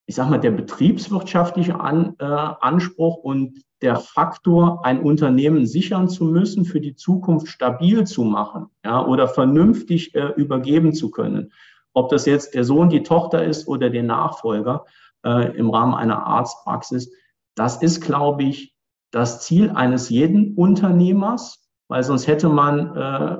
ich 0.06 0.14
sag 0.14 0.30
mal, 0.30 0.38
der 0.38 0.52
betriebswirtschaftliche 0.52 1.78
An, 1.80 2.14
äh, 2.18 2.24
Anspruch 2.24 3.16
und 3.16 3.62
der 3.82 3.96
Faktor, 3.96 4.84
ein 4.84 5.00
Unternehmen 5.02 5.66
sichern 5.66 6.08
zu 6.08 6.24
müssen, 6.24 6.64
für 6.64 6.80
die 6.80 6.96
Zukunft 6.96 7.48
stabil 7.48 8.06
zu 8.06 8.24
machen 8.24 8.66
ja, 8.84 9.04
oder 9.04 9.28
vernünftig 9.28 10.14
äh, 10.14 10.32
übergeben 10.36 10.92
zu 10.92 11.10
können. 11.10 11.52
Ob 11.92 12.08
das 12.08 12.26
jetzt 12.26 12.54
der 12.54 12.64
Sohn, 12.64 12.88
die 12.88 13.02
Tochter 13.02 13.44
ist 13.44 13.68
oder 13.68 13.90
der 13.90 14.02
Nachfolger 14.02 14.84
äh, 15.24 15.56
im 15.56 15.70
Rahmen 15.70 15.94
einer 15.94 16.26
Arztpraxis, 16.26 17.12
das 17.58 17.82
ist, 17.82 18.00
glaube 18.00 18.44
ich, 18.44 18.74
das 19.10 19.42
Ziel 19.42 19.70
eines 19.70 20.10
jeden 20.10 20.54
Unternehmers, 20.54 21.68
weil 21.88 22.04
sonst 22.04 22.26
hätte 22.26 22.48
man, 22.48 22.96
äh, 22.96 23.38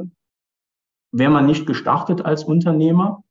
wäre 1.13 1.31
man 1.31 1.47
nicht 1.47 1.67
gestartet 1.67 2.25
als 2.25 2.45
Unternehmer. 2.45 3.23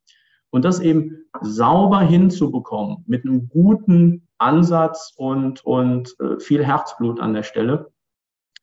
Und 0.49 0.63
das 0.63 0.79
eben 0.79 1.25
sauber 1.41 1.99
hinzubekommen 1.99 3.03
mit 3.05 3.25
einem 3.25 3.49
guten 3.49 4.27
Ansatz 4.37 5.13
und, 5.17 5.63
und 5.65 6.15
äh, 6.21 6.39
viel 6.39 6.63
Herzblut 6.63 7.19
an 7.19 7.33
der 7.33 7.43
Stelle, 7.43 7.91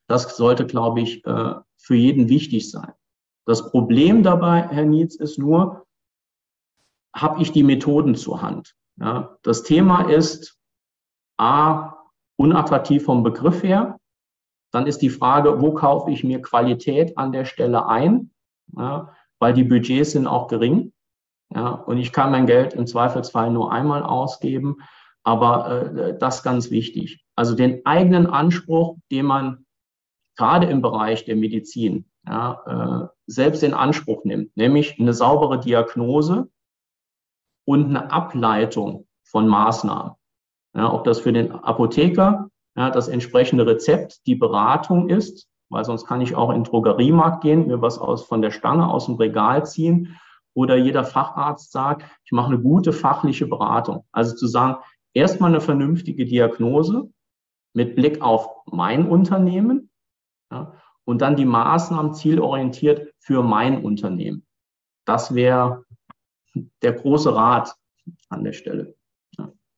das 0.07 0.37
sollte, 0.37 0.67
glaube 0.67 1.03
ich, 1.03 1.25
äh, 1.27 1.55
für 1.77 1.95
jeden 1.95 2.31
wichtig 2.31 2.71
sein. 2.71 2.93
Das 3.45 3.71
Problem 3.71 4.23
dabei, 4.23 4.67
Herr 4.69 4.87
Nietz, 4.87 5.17
ist 5.17 5.39
nur, 5.39 5.85
habe 7.15 7.43
ich 7.43 7.53
die 7.53 7.63
Methoden 7.63 8.15
zur 8.15 8.41
Hand? 8.41 8.75
Ja, 8.97 9.37
das 9.43 9.63
Thema 9.63 10.09
ist, 10.09 10.59
A, 11.37 11.94
unattraktiv 12.37 13.05
vom 13.05 13.23
Begriff 13.23 13.63
her. 13.63 13.99
Dann 14.73 14.87
ist 14.87 15.03
die 15.03 15.11
Frage, 15.11 15.61
wo 15.61 15.73
kaufe 15.73 16.11
ich 16.11 16.25
mir 16.25 16.43
Qualität 16.43 17.17
an 17.17 17.33
der 17.33 17.45
Stelle 17.45 17.87
ein? 17.87 18.31
Ja, 18.77 19.15
weil 19.39 19.53
die 19.53 19.65
Budgets 19.65 20.13
sind 20.13 20.27
auch 20.27 20.49
gering. 20.49 20.93
Ja, 21.55 21.71
und 21.71 21.99
ich 21.99 22.13
kann 22.13 22.31
mein 22.31 22.47
Geld 22.47 22.75
im 22.75 22.87
Zweifelsfall 22.87 23.51
nur 23.51 23.73
einmal 23.73 24.03
ausgeben. 24.03 24.79
Aber 25.23 25.71
äh, 25.71 26.19
das 26.19 26.37
ist 26.37 26.43
ganz 26.43 26.71
wichtig. 26.71 27.25
Also 27.37 27.55
den 27.55 27.85
eigenen 27.87 28.27
Anspruch, 28.27 28.99
den 29.11 29.27
man 29.27 29.65
gerade 30.37 30.67
im 30.67 30.83
Bereich 30.83 31.25
der 31.25 31.37
Medizin 31.37 32.11
ja, 32.27 33.05
äh, 33.05 33.09
selbst 33.27 33.63
in 33.63 33.75
Anspruch 33.75 34.25
nimmt, 34.25 34.57
nämlich 34.57 34.99
eine 34.99 35.15
saubere 35.15 35.61
Diagnose 35.61 36.49
und 37.67 37.87
eine 37.87 38.11
Ableitung 38.11 39.07
von 39.23 39.49
Maßnahmen. 39.49 40.13
Ja, 40.75 40.93
ob 40.93 41.05
das 41.05 41.21
für 41.21 41.33
den 41.33 41.53
Apotheker 41.53 42.51
ja, 42.77 42.91
das 42.91 43.09
entsprechende 43.09 43.67
Rezept 43.67 44.27
die 44.27 44.35
Beratung 44.35 45.09
ist, 45.09 45.49
weil 45.71 45.85
sonst 45.85 46.07
kann 46.07 46.21
ich 46.21 46.35
auch 46.35 46.51
in 46.51 46.57
den 46.57 46.65
Drogeriemarkt 46.65 47.43
gehen, 47.43 47.69
mir 47.69 47.81
was 47.81 47.99
aus, 47.99 48.25
von 48.25 48.43
der 48.43 48.51
Stange 48.51 48.89
aus 48.89 49.07
dem 49.07 49.15
Regal 49.15 49.65
ziehen 49.65 50.19
oder 50.55 50.77
jeder 50.77 51.05
Facharzt 51.05 51.73
sagt, 51.73 52.05
ich 52.25 52.33
mache 52.33 52.49
eine 52.49 52.61
gute 52.61 52.93
fachliche 52.93 53.47
Beratung. 53.47 54.05
Also 54.13 54.35
zu 54.35 54.47
sagen, 54.47 54.77
erstmal 55.13 55.51
eine 55.51 55.61
vernünftige 55.61 56.25
Diagnose 56.25 57.11
mit 57.73 57.97
Blick 57.97 58.21
auf 58.23 58.49
mein 58.67 59.09
Unternehmen 59.09 59.91
ja, 60.51 60.75
und 61.05 61.23
dann 61.23 61.37
die 61.37 61.45
Maßnahmen 61.45 62.15
zielorientiert 62.15 63.13
für 63.19 63.43
mein 63.43 63.85
Unternehmen. 63.85 64.47
Das 65.07 65.35
wäre 65.35 65.85
der 66.83 66.93
große 66.93 67.35
Rat 67.35 67.75
an 68.29 68.45
der 68.45 68.53
Stelle 68.53 68.95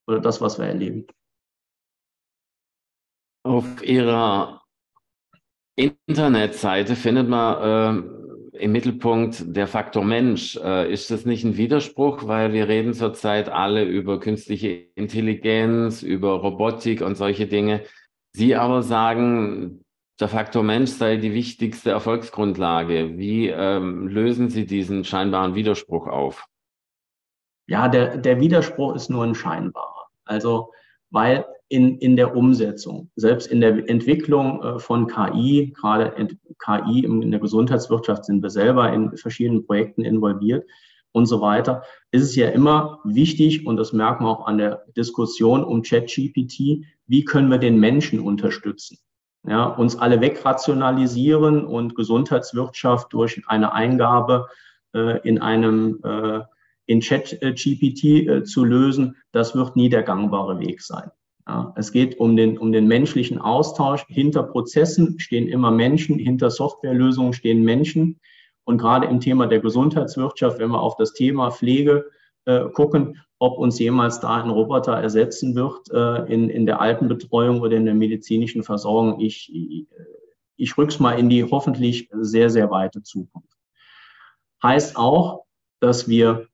oder 0.07 0.21
das, 0.21 0.41
was 0.41 0.59
wir 0.59 0.67
erleben. 0.67 1.07
Auf 3.45 3.83
Ihrer 3.83 4.63
Internetseite 5.77 6.97
findet 6.97 7.29
man 7.29 8.05
äh, 8.55 8.59
im 8.59 8.73
Mittelpunkt 8.73 9.45
der 9.57 9.67
Faktor 9.67 10.05
Mensch. 10.05 10.57
Äh, 10.57 10.93
ist 10.93 11.11
das 11.11 11.27
nicht 11.27 11.45
ein 11.45 11.57
Widerspruch, 11.57 12.27
weil 12.27 12.53
wir 12.53 12.69
reden 12.69 12.95
zurzeit 12.95 13.49
alle 13.49 13.85
über 13.85 14.19
künstliche 14.19 14.69
Intelligenz, 14.95 16.03
über 16.03 16.41
Robotik 16.41 17.03
und 17.03 17.17
solche 17.17 17.47
Dinge. 17.47 17.83
Sie 18.33 18.57
aber 18.57 18.83
sagen, 18.83 19.83
der 20.19 20.29
Faktor 20.29 20.63
Mensch 20.63 20.91
sei 20.91 21.17
die 21.19 21.35
wichtigste 21.35 21.91
Erfolgsgrundlage. 21.91 23.19
Wie 23.19 23.49
ähm, 23.49 24.09
lösen 24.09 24.49
Sie 24.49 24.67
diesen 24.67 25.05
scheinbaren 25.05 25.55
Widerspruch 25.55 26.07
auf? 26.07 26.47
Ja, 27.69 27.89
der, 27.89 28.17
der 28.17 28.41
Widerspruch 28.41 28.95
ist 28.95 29.11
nur 29.11 29.25
ein 29.25 29.35
scheinbarer. 29.35 29.96
Also, 30.27 30.73
weil 31.11 31.47
in, 31.69 31.99
in 31.99 32.17
der 32.17 32.37
Umsetzung, 32.37 33.11
selbst 33.17 33.47
in 33.47 33.61
der 33.61 33.89
Entwicklung 33.89 34.63
äh, 34.63 34.79
von 34.79 35.07
KI, 35.09 35.73
gerade 35.77 36.13
KI 36.65 37.05
in 37.05 37.31
der 37.31 37.41
Gesundheitswirtschaft 37.41 38.25
sind 38.25 38.43
wir 38.43 38.51
selber 38.51 38.93
in 38.93 39.17
verschiedenen 39.17 39.67
Projekten 39.67 40.05
involviert 40.05 40.65
und 41.13 41.27
so 41.27 41.41
weiter, 41.41 41.83
ist 42.13 42.23
es 42.23 42.37
ja 42.37 42.51
immer 42.51 43.01
wichtig, 43.05 43.67
und 43.67 43.77
das 43.77 43.93
merken 43.93 44.25
wir 44.25 44.31
auch 44.31 44.47
an 44.47 44.59
der 44.59 44.85
Diskussion 44.97 45.65
um 45.65 45.83
ChatGPT, 45.83 46.85
wie 47.07 47.25
können 47.25 47.51
wir 47.51 47.59
den 47.59 47.81
Menschen 47.81 48.21
unterstützen? 48.21 48.99
Ja, 49.49 49.67
uns 49.67 49.97
alle 49.97 50.21
wegrationalisieren 50.21 51.65
und 51.65 51.95
Gesundheitswirtschaft 51.95 53.13
durch 53.13 53.43
eine 53.47 53.73
Eingabe 53.73 54.47
äh, 54.93 55.21
in 55.27 55.41
einem 55.41 56.01
äh, 56.03 56.41
in 56.87 57.01
ChatGPT 57.01 58.05
äh, 58.05 58.45
zu 58.45 58.65
lösen, 58.65 59.17
das 59.33 59.55
wird 59.55 59.77
nie 59.77 59.89
der 59.89 60.03
gangbare 60.03 60.59
Weg 60.61 60.81
sein. 60.81 61.11
Ja, 61.49 61.73
es 61.77 61.93
geht 61.93 62.19
um 62.19 62.37
den, 62.37 62.59
um 62.59 62.73
den 62.73 62.89
menschlichen 62.89 63.39
Austausch. 63.39 64.05
Hinter 64.09 64.43
Prozessen 64.43 65.21
stehen 65.21 65.47
immer 65.47 65.71
Menschen, 65.71 66.19
hinter 66.19 66.51
Softwarelösungen 66.51 67.33
stehen 67.33 67.63
Menschen. 67.63 68.21
Und 68.65 68.79
gerade 68.79 69.07
im 69.07 69.21
Thema 69.21 69.47
der 69.47 69.61
Gesundheitswirtschaft, 69.61 70.59
wenn 70.59 70.71
wir 70.71 70.81
auf 70.81 70.97
das 70.97 71.13
Thema 71.13 71.53
Pflege 71.53 72.07
äh, 72.47 72.65
gucken, 72.71 73.21
ob 73.39 73.59
uns 73.59 73.79
jemals 73.79 74.19
da 74.19 74.43
ein 74.43 74.51
Roboter 74.51 74.95
ersetzen 74.95 75.55
wird 75.55 75.89
äh, 75.93 76.33
in, 76.33 76.49
in 76.49 76.67
der 76.67 76.81
Altenbetreuung 76.81 77.61
oder 77.61 77.77
in 77.77 77.85
der 77.85 77.95
medizinischen 77.95 78.65
Versorgung, 78.65 79.21
ich, 79.21 79.53
ich, 79.55 79.87
ich 80.57 80.79
rück's 80.79 80.99
mal 80.99 81.19
in 81.19 81.29
die 81.29 81.45
hoffentlich 81.45 82.09
sehr, 82.13 82.51
sehr 82.51 82.71
weite 82.71 83.03
Zukunft. 83.03 83.57
Heißt 84.63 84.97
auch, 84.97 85.45
dass 85.81 86.09
wir 86.09 86.49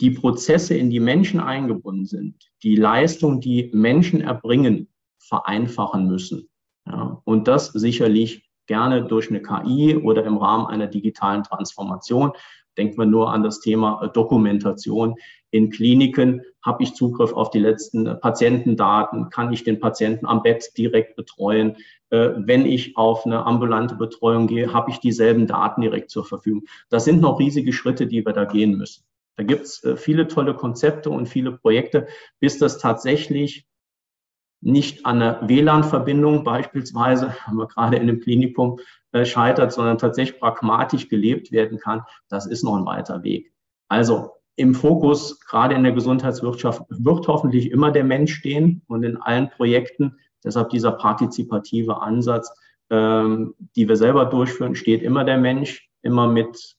die 0.00 0.10
Prozesse, 0.10 0.76
in 0.76 0.90
die 0.90 1.00
Menschen 1.00 1.40
eingebunden 1.40 2.06
sind, 2.06 2.50
die 2.62 2.76
Leistung, 2.76 3.40
die 3.40 3.70
Menschen 3.72 4.20
erbringen, 4.20 4.88
vereinfachen 5.18 6.06
müssen. 6.06 6.48
Ja, 6.86 7.20
und 7.24 7.48
das 7.48 7.68
sicherlich 7.68 8.48
gerne 8.66 9.04
durch 9.04 9.30
eine 9.30 9.42
KI 9.42 9.96
oder 9.96 10.24
im 10.24 10.36
Rahmen 10.36 10.66
einer 10.66 10.86
digitalen 10.86 11.42
Transformation. 11.42 12.32
Denken 12.76 12.98
wir 12.98 13.06
nur 13.06 13.32
an 13.32 13.42
das 13.42 13.60
Thema 13.60 14.02
äh, 14.02 14.08
Dokumentation. 14.10 15.14
In 15.50 15.70
Kliniken 15.70 16.42
habe 16.62 16.82
ich 16.82 16.94
Zugriff 16.94 17.32
auf 17.32 17.50
die 17.50 17.58
letzten 17.58 18.06
äh, 18.06 18.14
Patientendaten, 18.14 19.30
kann 19.30 19.52
ich 19.52 19.64
den 19.64 19.80
Patienten 19.80 20.26
am 20.26 20.42
Bett 20.42 20.72
direkt 20.76 21.16
betreuen. 21.16 21.76
Äh, 22.10 22.30
wenn 22.36 22.66
ich 22.66 22.96
auf 22.96 23.24
eine 23.24 23.46
ambulante 23.46 23.94
Betreuung 23.94 24.46
gehe, 24.46 24.72
habe 24.72 24.90
ich 24.90 24.98
dieselben 24.98 25.46
Daten 25.46 25.80
direkt 25.80 26.10
zur 26.10 26.24
Verfügung. 26.24 26.64
Das 26.90 27.04
sind 27.04 27.20
noch 27.20 27.38
riesige 27.38 27.72
Schritte, 27.72 28.06
die 28.06 28.26
wir 28.26 28.32
da 28.32 28.44
gehen 28.44 28.76
müssen. 28.76 29.04
Da 29.36 29.44
gibt 29.44 29.62
es 29.62 29.84
äh, 29.84 29.96
viele 29.96 30.28
tolle 30.28 30.54
Konzepte 30.54 31.10
und 31.10 31.28
viele 31.28 31.52
Projekte, 31.52 32.06
bis 32.40 32.58
das 32.58 32.78
tatsächlich 32.78 33.66
nicht 34.62 35.04
an 35.04 35.22
einer 35.22 35.48
WLAN-Verbindung 35.48 36.42
beispielsweise, 36.42 37.34
haben 37.46 37.56
wir 37.56 37.68
gerade 37.68 37.96
in 37.96 38.06
dem 38.06 38.20
Klinikum 38.20 38.80
äh, 39.12 39.24
scheitert, 39.24 39.72
sondern 39.72 39.98
tatsächlich 39.98 40.40
pragmatisch 40.40 41.08
gelebt 41.08 41.52
werden 41.52 41.78
kann. 41.78 42.02
Das 42.28 42.46
ist 42.46 42.64
noch 42.64 42.76
ein 42.76 42.86
weiter 42.86 43.22
Weg. 43.22 43.52
Also 43.88 44.32
im 44.56 44.74
Fokus, 44.74 45.40
gerade 45.40 45.74
in 45.74 45.84
der 45.84 45.92
Gesundheitswirtschaft, 45.92 46.82
wird 46.88 47.28
hoffentlich 47.28 47.70
immer 47.70 47.92
der 47.92 48.04
Mensch 48.04 48.34
stehen 48.34 48.82
und 48.88 49.02
in 49.04 49.18
allen 49.18 49.50
Projekten. 49.50 50.18
Deshalb 50.42 50.70
dieser 50.70 50.92
partizipative 50.92 52.00
Ansatz, 52.00 52.50
ähm, 52.88 53.54
die 53.76 53.86
wir 53.86 53.96
selber 53.96 54.24
durchführen, 54.24 54.74
steht 54.74 55.02
immer 55.02 55.24
der 55.24 55.36
Mensch, 55.36 55.90
immer 56.02 56.26
mit 56.26 56.75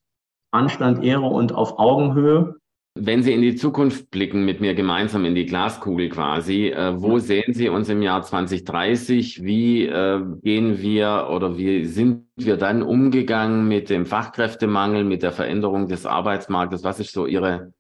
Anstand, 0.58 1.04
Ehre 1.04 1.28
und 1.28 1.54
auf 1.54 1.80
Augenhöhe. 1.80 2.56
Wenn 3.00 3.22
Sie 3.22 3.32
in 3.32 3.42
die 3.42 3.56
Zukunft 3.56 4.10
blicken, 4.10 4.44
mit 4.44 4.60
mir 4.60 4.74
gemeinsam 4.74 5.24
in 5.26 5.36
die 5.36 5.46
Glaskugel 5.46 6.10
quasi, 6.10 6.70
äh, 6.70 7.00
wo 7.00 7.20
sehen 7.20 7.54
Sie 7.54 7.70
uns 7.70 7.90
im 7.90 8.02
Jahr 8.02 8.24
2030? 8.24 9.44
Wie 9.44 9.86
äh, 9.86 10.20
gehen 10.42 10.82
wir 10.82 11.28
oder 11.30 11.58
wie 11.58 11.86
sind 11.86 12.26
wir 12.38 12.58
dann 12.58 12.82
umgegangen 12.82 13.68
mit 13.68 13.92
dem 13.92 14.08
Fachkräftemangel, 14.08 15.04
mit 15.04 15.22
der 15.22 15.32
Veränderung 15.32 15.88
des 15.88 16.08
Arbeitsmarktes? 16.08 16.84
Was 16.84 17.00
ist 17.00 17.14
so 17.14 17.28
Ihre 17.28 17.72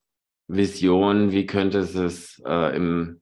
Vision? 0.48 1.32
Wie 1.32 1.48
könnte 1.48 1.80
es 1.80 2.40
äh, 2.46 2.76
im 2.76 3.22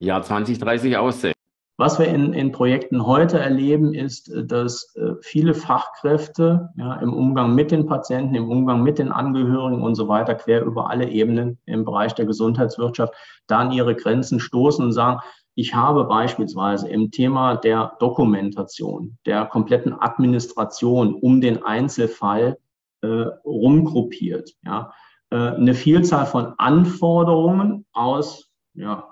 Jahr 0.00 0.22
2030 0.22 0.98
aussehen? 0.98 1.32
Was 1.78 1.98
wir 1.98 2.06
in, 2.06 2.34
in 2.34 2.52
Projekten 2.52 3.06
heute 3.06 3.38
erleben, 3.38 3.94
ist, 3.94 4.30
äh, 4.30 4.44
dass 4.44 4.94
äh, 4.96 5.14
viele 5.20 5.54
Fachkräfte 5.54 6.70
ja, 6.76 6.94
im 6.96 7.12
Umgang 7.12 7.54
mit 7.54 7.70
den 7.70 7.86
Patienten, 7.86 8.34
im 8.34 8.50
Umgang 8.50 8.82
mit 8.82 8.98
den 8.98 9.10
Angehörigen 9.10 9.82
und 9.82 9.94
so 9.94 10.08
weiter, 10.08 10.34
quer 10.34 10.62
über 10.64 10.90
alle 10.90 11.08
Ebenen 11.08 11.58
im 11.64 11.84
Bereich 11.84 12.14
der 12.14 12.26
Gesundheitswirtschaft, 12.26 13.14
da 13.46 13.60
an 13.60 13.72
ihre 13.72 13.94
Grenzen 13.94 14.38
stoßen 14.38 14.84
und 14.84 14.92
sagen, 14.92 15.20
ich 15.54 15.74
habe 15.74 16.04
beispielsweise 16.04 16.88
im 16.88 17.10
Thema 17.10 17.56
der 17.56 17.92
Dokumentation, 18.00 19.18
der 19.26 19.44
kompletten 19.46 19.92
Administration 19.92 21.14
um 21.14 21.40
den 21.40 21.62
Einzelfall 21.62 22.58
äh, 23.02 23.26
rumgruppiert, 23.44 24.54
ja, 24.64 24.92
äh, 25.30 25.36
eine 25.36 25.74
Vielzahl 25.74 26.26
von 26.26 26.54
Anforderungen 26.58 27.84
aus 27.92 28.50
ja, 28.74 29.11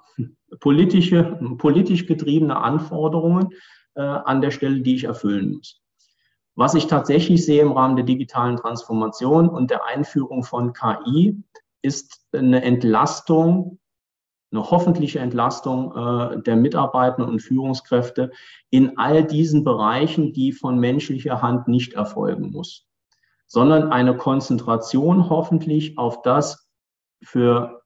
politische, 0.59 1.39
politisch 1.59 2.07
getriebene 2.07 2.57
Anforderungen 2.57 3.51
äh, 3.95 4.03
an 4.03 4.41
der 4.41 4.51
Stelle, 4.51 4.81
die 4.81 4.97
ich 4.97 5.05
erfüllen 5.05 5.53
muss. 5.53 5.81
Was 6.57 6.75
ich 6.75 6.89
tatsächlich 6.89 7.45
sehe 7.45 7.63
im 7.63 7.73
Rahmen 7.73 7.97
der 7.97 8.05
digitalen 8.05 8.57
Transformation 8.57 9.49
und 9.49 9.71
der 9.71 9.87
Einführung 9.87 10.43
von 10.43 10.73
KI, 10.73 11.43
ist 11.83 12.27
eine 12.33 12.63
Entlastung, 12.63 13.79
eine 14.53 14.71
hoffentliche 14.71 15.21
Entlastung 15.21 15.97
äh, 15.97 16.43
der 16.43 16.57
Mitarbeitenden 16.57 17.33
und 17.33 17.41
Führungskräfte 17.41 18.33
in 18.69 18.99
all 18.99 19.25
diesen 19.25 19.65
Bereichen, 19.65 20.33
die 20.33 20.53
von 20.53 20.79
menschlicher 20.79 21.41
Hand 21.41 21.69
nicht 21.69 21.95
erfolgen 21.95 22.51
muss, 22.51 22.87
sondern 23.47 23.93
eine 23.93 24.17
Konzentration 24.17 25.31
hoffentlich 25.31 25.97
auf 25.99 26.23
das 26.23 26.69
für 27.23 27.80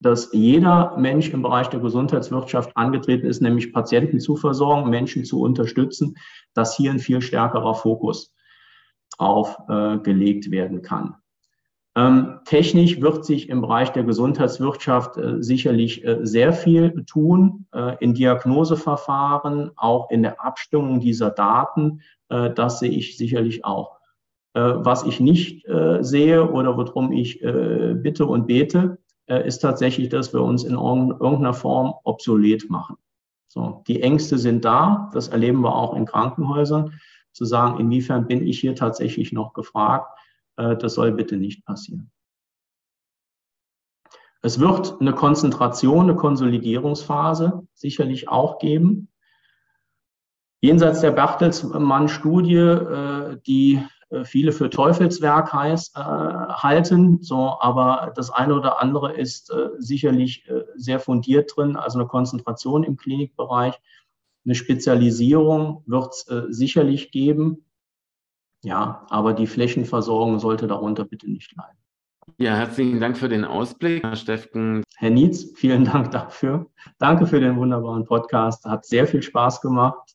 dass 0.00 0.30
jeder 0.32 0.96
Mensch 0.98 1.30
im 1.30 1.42
Bereich 1.42 1.68
der 1.68 1.80
Gesundheitswirtschaft 1.80 2.76
angetreten 2.76 3.26
ist, 3.26 3.40
nämlich 3.40 3.72
Patienten 3.72 4.20
zu 4.20 4.36
versorgen, 4.36 4.90
Menschen 4.90 5.24
zu 5.24 5.40
unterstützen, 5.40 6.16
dass 6.52 6.76
hier 6.76 6.90
ein 6.90 6.98
viel 6.98 7.22
stärkerer 7.22 7.74
Fokus 7.74 8.34
aufgelegt 9.18 10.46
äh, 10.46 10.50
werden 10.50 10.82
kann. 10.82 11.16
Ähm, 11.96 12.40
technisch 12.44 13.00
wird 13.00 13.24
sich 13.24 13.48
im 13.48 13.60
Bereich 13.60 13.92
der 13.92 14.02
Gesundheitswirtschaft 14.02 15.16
äh, 15.16 15.40
sicherlich 15.40 16.04
äh, 16.04 16.18
sehr 16.22 16.52
viel 16.52 17.04
tun 17.04 17.66
äh, 17.72 17.96
in 18.00 18.14
Diagnoseverfahren, 18.14 19.70
auch 19.76 20.10
in 20.10 20.22
der 20.22 20.44
Abstimmung 20.44 20.98
dieser 20.98 21.30
Daten. 21.30 22.00
Äh, 22.30 22.50
das 22.50 22.80
sehe 22.80 22.90
ich 22.90 23.16
sicherlich 23.16 23.64
auch. 23.64 24.00
Äh, 24.54 24.60
was 24.60 25.04
ich 25.04 25.20
nicht 25.20 25.66
sehe 26.00 26.50
oder 26.50 26.76
worum 26.76 27.12
ich 27.12 27.40
bitte 27.40 28.26
und 28.26 28.46
bete, 28.46 28.98
äh, 29.26 29.46
ist 29.46 29.58
tatsächlich, 29.58 30.08
dass 30.08 30.32
wir 30.32 30.42
uns 30.42 30.64
in 30.64 30.74
irgendeiner 30.74 31.54
Form 31.54 31.94
obsolet 32.04 32.68
machen. 32.70 32.96
So, 33.48 33.84
die 33.86 34.02
Ängste 34.02 34.38
sind 34.38 34.64
da, 34.64 35.10
das 35.14 35.28
erleben 35.28 35.60
wir 35.60 35.74
auch 35.74 35.94
in 35.94 36.06
Krankenhäusern, 36.06 36.98
zu 37.32 37.44
sagen, 37.44 37.80
inwiefern 37.80 38.26
bin 38.26 38.46
ich 38.46 38.60
hier 38.60 38.74
tatsächlich 38.74 39.32
noch 39.32 39.52
gefragt, 39.52 40.18
äh, 40.56 40.76
das 40.76 40.94
soll 40.94 41.12
bitte 41.12 41.36
nicht 41.36 41.64
passieren. 41.64 42.10
Es 44.42 44.60
wird 44.60 45.00
eine 45.00 45.14
Konzentration, 45.14 46.10
eine 46.10 46.16
Konsolidierungsphase 46.16 47.66
sicherlich 47.72 48.28
auch 48.28 48.58
geben. 48.58 49.08
Jenseits 50.60 51.00
der 51.00 51.12
Bertelsmann-Studie, 51.12 52.56
äh, 52.56 53.38
die 53.46 53.82
viele 54.22 54.52
für 54.52 54.70
Teufelswerk 54.70 55.52
heißt, 55.52 55.96
äh, 55.96 56.00
halten. 56.00 57.22
So, 57.22 57.56
aber 57.60 58.12
das 58.14 58.30
eine 58.30 58.54
oder 58.54 58.80
andere 58.80 59.12
ist 59.12 59.50
äh, 59.50 59.70
sicherlich 59.78 60.48
äh, 60.48 60.64
sehr 60.76 61.00
fundiert 61.00 61.52
drin, 61.56 61.76
also 61.76 61.98
eine 61.98 62.06
Konzentration 62.06 62.84
im 62.84 62.96
Klinikbereich. 62.96 63.74
Eine 64.44 64.54
Spezialisierung 64.54 65.82
wird 65.86 66.12
es 66.12 66.28
äh, 66.28 66.42
sicherlich 66.50 67.10
geben. 67.10 67.64
Ja, 68.62 69.06
aber 69.10 69.32
die 69.32 69.46
Flächenversorgung 69.46 70.38
sollte 70.38 70.66
darunter 70.66 71.04
bitte 71.04 71.30
nicht 71.30 71.54
leiden. 71.56 71.78
Ja, 72.38 72.56
herzlichen 72.56 73.00
Dank 73.00 73.18
für 73.18 73.28
den 73.28 73.44
Ausblick, 73.44 74.02
Herr 74.02 74.16
Steffken. 74.16 74.82
Herr 74.96 75.10
Nietz, 75.10 75.52
vielen 75.56 75.84
Dank 75.84 76.10
dafür. 76.10 76.70
Danke 76.98 77.26
für 77.26 77.40
den 77.40 77.56
wunderbaren 77.56 78.04
Podcast. 78.04 78.64
Hat 78.64 78.86
sehr 78.86 79.06
viel 79.06 79.22
Spaß 79.22 79.60
gemacht. 79.60 80.14